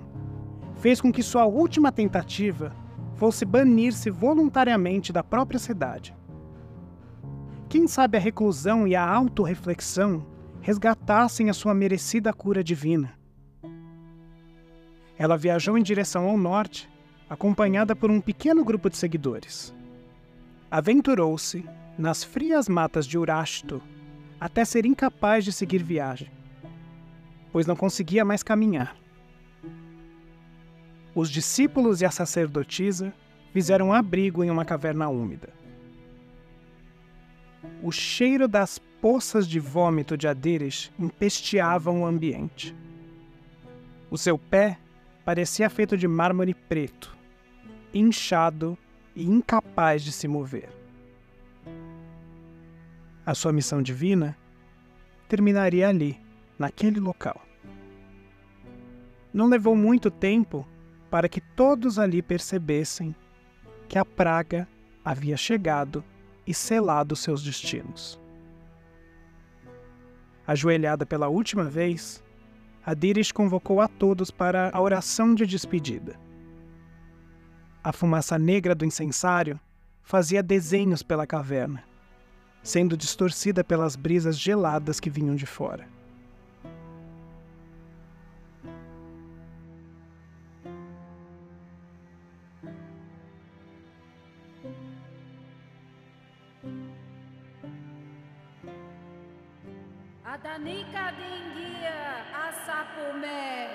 fez 0.76 1.00
com 1.00 1.12
que 1.12 1.22
sua 1.22 1.44
última 1.44 1.92
tentativa 1.92 2.74
fosse 3.14 3.44
banir-se 3.44 4.10
voluntariamente 4.10 5.12
da 5.12 5.22
própria 5.22 5.58
cidade. 5.58 6.16
Quem 7.68 7.86
sabe 7.86 8.18
a 8.18 8.20
reclusão 8.20 8.88
e 8.88 8.96
a 8.96 9.08
autorreflexão 9.08 10.26
resgatassem 10.60 11.48
a 11.48 11.54
sua 11.54 11.74
merecida 11.74 12.32
cura 12.32 12.64
divina 12.64 13.12
ela 15.18 15.36
viajou 15.36 15.78
em 15.78 15.82
direção 15.82 16.28
ao 16.28 16.36
norte, 16.36 16.88
acompanhada 17.28 17.94
por 17.94 18.10
um 18.10 18.20
pequeno 18.20 18.64
grupo 18.64 18.90
de 18.90 18.96
seguidores. 18.96 19.74
Aventurou-se 20.70 21.64
nas 21.96 22.24
frias 22.24 22.68
matas 22.68 23.06
de 23.06 23.16
Urasto 23.16 23.80
até 24.40 24.64
ser 24.64 24.84
incapaz 24.84 25.44
de 25.44 25.52
seguir 25.52 25.82
viagem, 25.82 26.30
pois 27.52 27.66
não 27.66 27.76
conseguia 27.76 28.24
mais 28.24 28.42
caminhar. 28.42 28.96
Os 31.14 31.30
discípulos 31.30 32.00
e 32.00 32.04
a 32.04 32.10
sacerdotisa 32.10 33.14
fizeram 33.52 33.92
abrigo 33.92 34.42
em 34.42 34.50
uma 34.50 34.64
caverna 34.64 35.08
úmida. 35.08 35.48
O 37.80 37.92
cheiro 37.92 38.48
das 38.48 38.78
poças 39.00 39.46
de 39.46 39.60
vômito 39.60 40.16
de 40.16 40.26
Adires 40.26 40.90
empesteavam 40.98 42.02
o 42.02 42.06
ambiente. 42.06 42.74
O 44.10 44.18
seu 44.18 44.36
pé 44.36 44.78
parecia 45.24 45.70
feito 45.70 45.96
de 45.96 46.06
mármore 46.06 46.54
preto, 46.54 47.16
inchado 47.92 48.76
e 49.16 49.24
incapaz 49.24 50.02
de 50.02 50.12
se 50.12 50.28
mover. 50.28 50.68
A 53.24 53.34
sua 53.34 53.52
missão 53.52 53.80
divina 53.82 54.36
terminaria 55.28 55.88
ali, 55.88 56.20
naquele 56.58 57.00
local. 57.00 57.40
Não 59.32 59.46
levou 59.46 59.74
muito 59.74 60.10
tempo 60.10 60.66
para 61.10 61.28
que 61.28 61.40
todos 61.40 61.98
ali 61.98 62.22
percebessem 62.22 63.14
que 63.88 63.98
a 63.98 64.04
praga 64.04 64.68
havia 65.04 65.36
chegado 65.36 66.02
e 66.46 66.54
selado 66.54 67.14
seus 67.14 67.42
destinos. 67.42 68.20
Ajoelhada 70.46 71.06
pela 71.06 71.28
última 71.28 71.64
vez, 71.64 72.23
Adires 72.86 73.32
convocou 73.32 73.80
a 73.80 73.88
todos 73.88 74.30
para 74.30 74.70
a 74.70 74.78
oração 74.78 75.34
de 75.34 75.46
despedida. 75.46 76.20
A 77.82 77.92
fumaça 77.92 78.38
negra 78.38 78.74
do 78.74 78.84
incensário 78.84 79.58
fazia 80.02 80.42
desenhos 80.42 81.02
pela 81.02 81.26
caverna, 81.26 81.82
sendo 82.62 82.94
distorcida 82.94 83.64
pelas 83.64 83.96
brisas 83.96 84.38
geladas 84.38 85.00
que 85.00 85.08
vinham 85.08 85.34
de 85.34 85.46
fora. 85.46 85.88
Adanika 100.22 101.12
dingia 101.12 102.43
asapumé. 102.64 103.68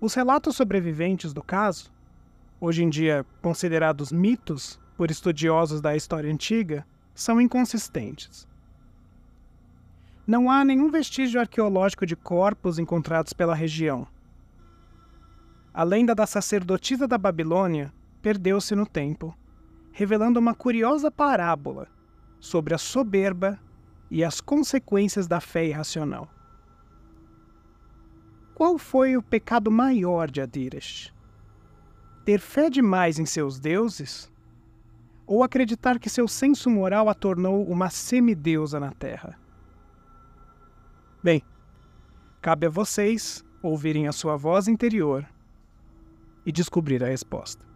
Os 0.00 0.14
relatos 0.14 0.56
sobreviventes 0.56 1.32
do 1.32 1.42
caso, 1.42 1.92
hoje 2.60 2.82
em 2.82 2.88
dia 2.88 3.26
considerados 3.42 4.10
mitos 4.10 4.80
por 4.96 5.10
estudiosos 5.10 5.80
da 5.80 5.94
história 5.94 6.32
antiga, 6.32 6.86
são 7.14 7.40
inconsistentes. 7.40 8.48
Não 10.26 10.50
há 10.50 10.64
nenhum 10.64 10.90
vestígio 10.90 11.40
arqueológico 11.40 12.06
de 12.06 12.14
corpos 12.14 12.78
encontrados 12.78 13.32
pela 13.32 13.54
região. 13.54 14.06
A 15.72 15.82
lenda 15.82 16.14
da 16.14 16.26
sacerdotisa 16.26 17.06
da 17.06 17.18
Babilônia 17.18 17.92
perdeu-se 18.22 18.74
no 18.74 18.86
tempo 18.86 19.36
revelando 19.98 20.38
uma 20.38 20.54
curiosa 20.54 21.10
parábola 21.10 21.88
sobre 22.40 22.74
a 22.74 22.78
soberba 22.78 23.58
e 24.10 24.24
as 24.24 24.40
consequências 24.40 25.26
da 25.26 25.40
fé 25.40 25.66
irracional. 25.66 26.28
Qual 28.54 28.78
foi 28.78 29.16
o 29.16 29.22
pecado 29.22 29.70
maior 29.70 30.30
de 30.30 30.40
Adiras? 30.40 31.12
Ter 32.24 32.40
fé 32.40 32.68
demais 32.68 33.18
em 33.18 33.26
seus 33.26 33.60
deuses? 33.60 34.32
Ou 35.26 35.44
acreditar 35.44 35.98
que 35.98 36.08
seu 36.08 36.26
senso 36.26 36.70
moral 36.70 37.08
a 37.08 37.14
tornou 37.14 37.64
uma 37.66 37.90
semideusa 37.90 38.80
na 38.80 38.90
Terra? 38.92 39.38
Bem, 41.22 41.42
cabe 42.40 42.66
a 42.66 42.70
vocês 42.70 43.44
ouvirem 43.62 44.08
a 44.08 44.12
sua 44.12 44.36
voz 44.36 44.68
interior 44.68 45.28
e 46.46 46.52
descobrir 46.52 47.04
a 47.04 47.08
resposta. 47.08 47.67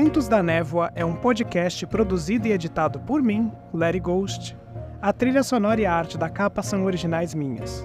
Contos 0.00 0.28
da 0.28 0.44
Névoa 0.44 0.92
é 0.94 1.04
um 1.04 1.16
podcast 1.16 1.84
produzido 1.84 2.46
e 2.46 2.52
editado 2.52 3.00
por 3.00 3.20
mim, 3.20 3.50
Larry 3.74 3.98
Ghost. 3.98 4.56
A 5.02 5.12
trilha 5.12 5.42
sonora 5.42 5.80
e 5.80 5.86
a 5.86 5.92
arte 5.92 6.16
da 6.16 6.30
capa 6.30 6.62
são 6.62 6.84
originais 6.84 7.34
minhas. 7.34 7.84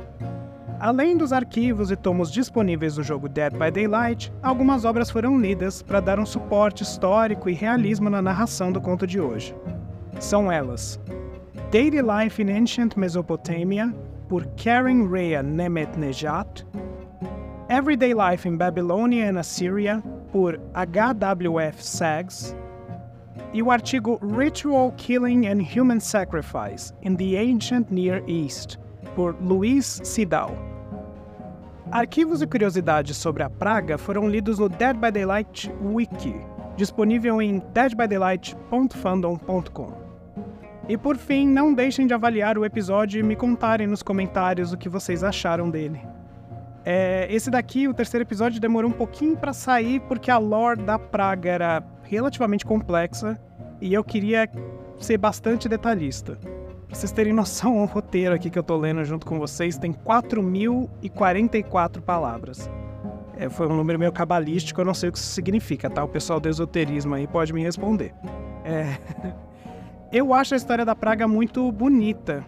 Além 0.79 1.17
dos 1.17 1.33
arquivos 1.33 1.89
e 1.89 1.95
tomos 1.95 2.31
disponíveis 2.31 2.93
do 2.93 3.01
jogo 3.01 3.27
Dead 3.27 3.53
by 3.53 3.71
Daylight, 3.71 4.31
algumas 4.43 4.85
obras 4.85 5.09
foram 5.09 5.41
lidas 5.41 5.81
para 5.81 5.99
dar 5.99 6.19
um 6.19 6.25
suporte 6.25 6.83
histórico 6.83 7.49
e 7.49 7.53
realismo 7.53 8.11
na 8.11 8.21
narração 8.21 8.71
do 8.71 8.79
conto 8.79 9.07
de 9.07 9.19
hoje. 9.19 9.55
São 10.19 10.51
elas: 10.51 10.99
Daily 11.71 11.97
Life 11.99 12.39
in 12.39 12.51
Ancient 12.51 12.95
Mesopotamia, 12.95 13.91
por 14.29 14.45
Karen 14.55 15.09
Rea 15.09 15.41
Nemet 15.41 15.97
Nejat, 15.97 16.63
Everyday 17.69 18.13
Life 18.13 18.47
in 18.47 18.55
Babylonia 18.55 19.31
and 19.31 19.39
Assyria, 19.39 20.03
por 20.33 20.59
HWF 20.73 21.81
Sags, 21.81 22.53
e 23.53 23.61
o 23.61 23.69
artigo 23.69 24.19
Ritual 24.35 24.91
Killing 24.97 25.47
and 25.47 25.61
Human 25.61 25.99
Sacrifice 25.99 26.91
in 27.03 27.15
the 27.15 27.37
Ancient 27.37 27.91
Near 27.91 28.23
East, 28.27 28.79
por 29.15 29.35
Luiz 29.39 30.01
Sidal. 30.03 30.57
Arquivos 31.91 32.41
e 32.41 32.47
curiosidades 32.47 33.15
sobre 33.15 33.43
a 33.43 33.49
praga 33.49 33.99
foram 33.99 34.27
lidos 34.27 34.57
no 34.57 34.67
Dead 34.67 34.97
by 34.97 35.11
Daylight 35.11 35.71
Wiki, 35.83 36.33
disponível 36.75 37.39
em 37.39 37.61
deadbydaylight.fandom.com. 37.71 39.93
E 40.89 40.97
por 40.97 41.15
fim, 41.15 41.47
não 41.47 41.75
deixem 41.75 42.07
de 42.07 42.15
avaliar 42.15 42.57
o 42.57 42.65
episódio 42.65 43.19
e 43.19 43.23
me 43.23 43.35
contarem 43.35 43.85
nos 43.85 44.01
comentários 44.01 44.73
o 44.73 44.77
que 44.77 44.89
vocês 44.89 45.23
acharam 45.23 45.69
dele. 45.69 46.01
É, 46.85 47.27
esse 47.29 47.49
daqui, 47.49 47.87
o 47.87 47.93
terceiro 47.93 48.23
episódio, 48.23 48.59
demorou 48.59 48.89
um 48.89 48.93
pouquinho 48.93 49.37
para 49.37 49.53
sair 49.53 50.01
porque 50.01 50.29
a 50.29 50.37
lore 50.37 50.81
da 50.81 50.99
praga 50.99 51.49
era 51.49 51.81
relativamente 52.03 52.65
complexa 52.65 53.39
e 53.79 53.93
eu 53.93 54.03
queria 54.03 54.49
ser 54.99 55.17
bastante 55.17 55.69
detalhista. 55.69 56.37
Pra 56.87 56.95
vocês 56.95 57.11
terem 57.11 57.33
noção, 57.33 57.77
o 57.81 57.85
roteiro 57.85 58.35
aqui 58.35 58.49
que 58.49 58.59
eu 58.59 58.63
tô 58.63 58.75
lendo 58.77 59.05
junto 59.05 59.25
com 59.25 59.39
vocês 59.39 59.77
tem 59.77 59.93
4.044 59.93 62.01
palavras. 62.01 62.69
É, 63.35 63.49
foi 63.49 63.65
um 63.67 63.75
número 63.75 63.97
meio 63.97 64.11
cabalístico, 64.11 64.81
eu 64.81 64.85
não 64.85 64.93
sei 64.93 65.09
o 65.09 65.11
que 65.11 65.17
isso 65.17 65.31
significa, 65.31 65.89
tá? 65.89 66.03
O 66.03 66.07
pessoal 66.07 66.39
do 66.39 66.47
esoterismo 66.47 67.15
aí 67.15 67.25
pode 67.27 67.51
me 67.53 67.63
responder. 67.63 68.13
É... 68.63 68.99
Eu 70.13 70.31
acho 70.31 70.53
a 70.53 70.57
história 70.57 70.85
da 70.85 70.95
praga 70.95 71.27
muito 71.27 71.71
bonita 71.71 72.45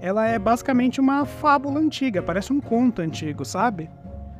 ela 0.00 0.26
é 0.26 0.38
basicamente 0.38 1.00
uma 1.00 1.24
fábula 1.24 1.80
antiga, 1.80 2.22
parece 2.22 2.52
um 2.52 2.60
conto 2.60 3.02
antigo, 3.02 3.44
sabe? 3.44 3.90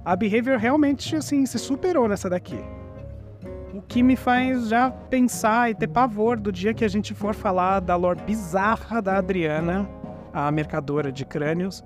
A 0.05 0.15
Behavior 0.15 0.59
realmente, 0.59 1.17
assim, 1.17 1.45
se 1.47 1.59
superou 1.59 2.09
nessa 2.09 2.31
daqui. 2.31 2.59
O 3.75 3.83
que 3.83 4.03
me 4.03 4.17
faz 4.17 4.69
já 4.69 4.91
pensar 4.91 5.71
e 5.71 5.75
ter 5.75 5.89
pavor 5.89 6.39
do 6.39 6.53
dia 6.53 6.73
que 6.73 6.85
a 6.85 6.89
gente 6.89 7.13
for 7.13 7.35
falar 7.35 7.81
da 7.81 7.97
lore 7.97 8.21
bizarra 8.23 9.03
da 9.03 9.17
Adriana, 9.19 9.89
a 10.33 10.51
mercadora 10.51 11.11
de 11.11 11.25
crânios. 11.25 11.85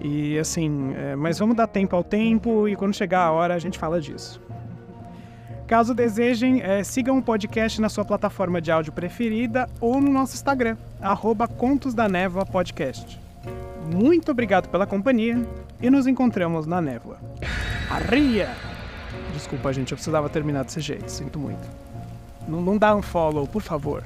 E 0.00 0.38
assim, 0.38 0.94
é, 0.96 1.14
mas 1.14 1.38
vamos 1.38 1.54
dar 1.54 1.66
tempo 1.66 1.94
ao 1.94 2.02
tempo 2.02 2.66
e 2.66 2.74
quando 2.74 2.94
chegar 2.94 3.20
a 3.20 3.30
hora 3.30 3.54
a 3.54 3.58
gente 3.58 3.78
fala 3.78 4.00
disso. 4.00 4.40
Caso 5.72 5.94
desejem, 5.94 6.60
é, 6.60 6.84
sigam 6.84 7.16
o 7.16 7.22
podcast 7.22 7.80
na 7.80 7.88
sua 7.88 8.04
plataforma 8.04 8.60
de 8.60 8.70
áudio 8.70 8.92
preferida 8.92 9.66
ou 9.80 10.02
no 10.02 10.12
nosso 10.12 10.34
Instagram, 10.34 10.76
arroba 11.00 11.48
Contos 11.48 11.94
da 11.94 12.06
Névoa 12.10 12.44
Podcast. 12.44 13.18
Muito 13.90 14.30
obrigado 14.30 14.68
pela 14.68 14.86
companhia 14.86 15.42
e 15.80 15.88
nos 15.88 16.06
encontramos 16.06 16.66
na 16.66 16.78
névoa. 16.78 17.16
Arria! 17.90 18.50
Desculpa, 19.32 19.72
gente, 19.72 19.92
eu 19.92 19.96
precisava 19.96 20.28
terminar 20.28 20.62
desse 20.62 20.82
jeito, 20.82 21.10
sinto 21.10 21.38
muito. 21.38 21.66
Não, 22.46 22.60
não 22.60 22.76
dá 22.76 22.94
um 22.94 23.00
follow, 23.00 23.46
por 23.46 23.62
favor. 23.62 24.04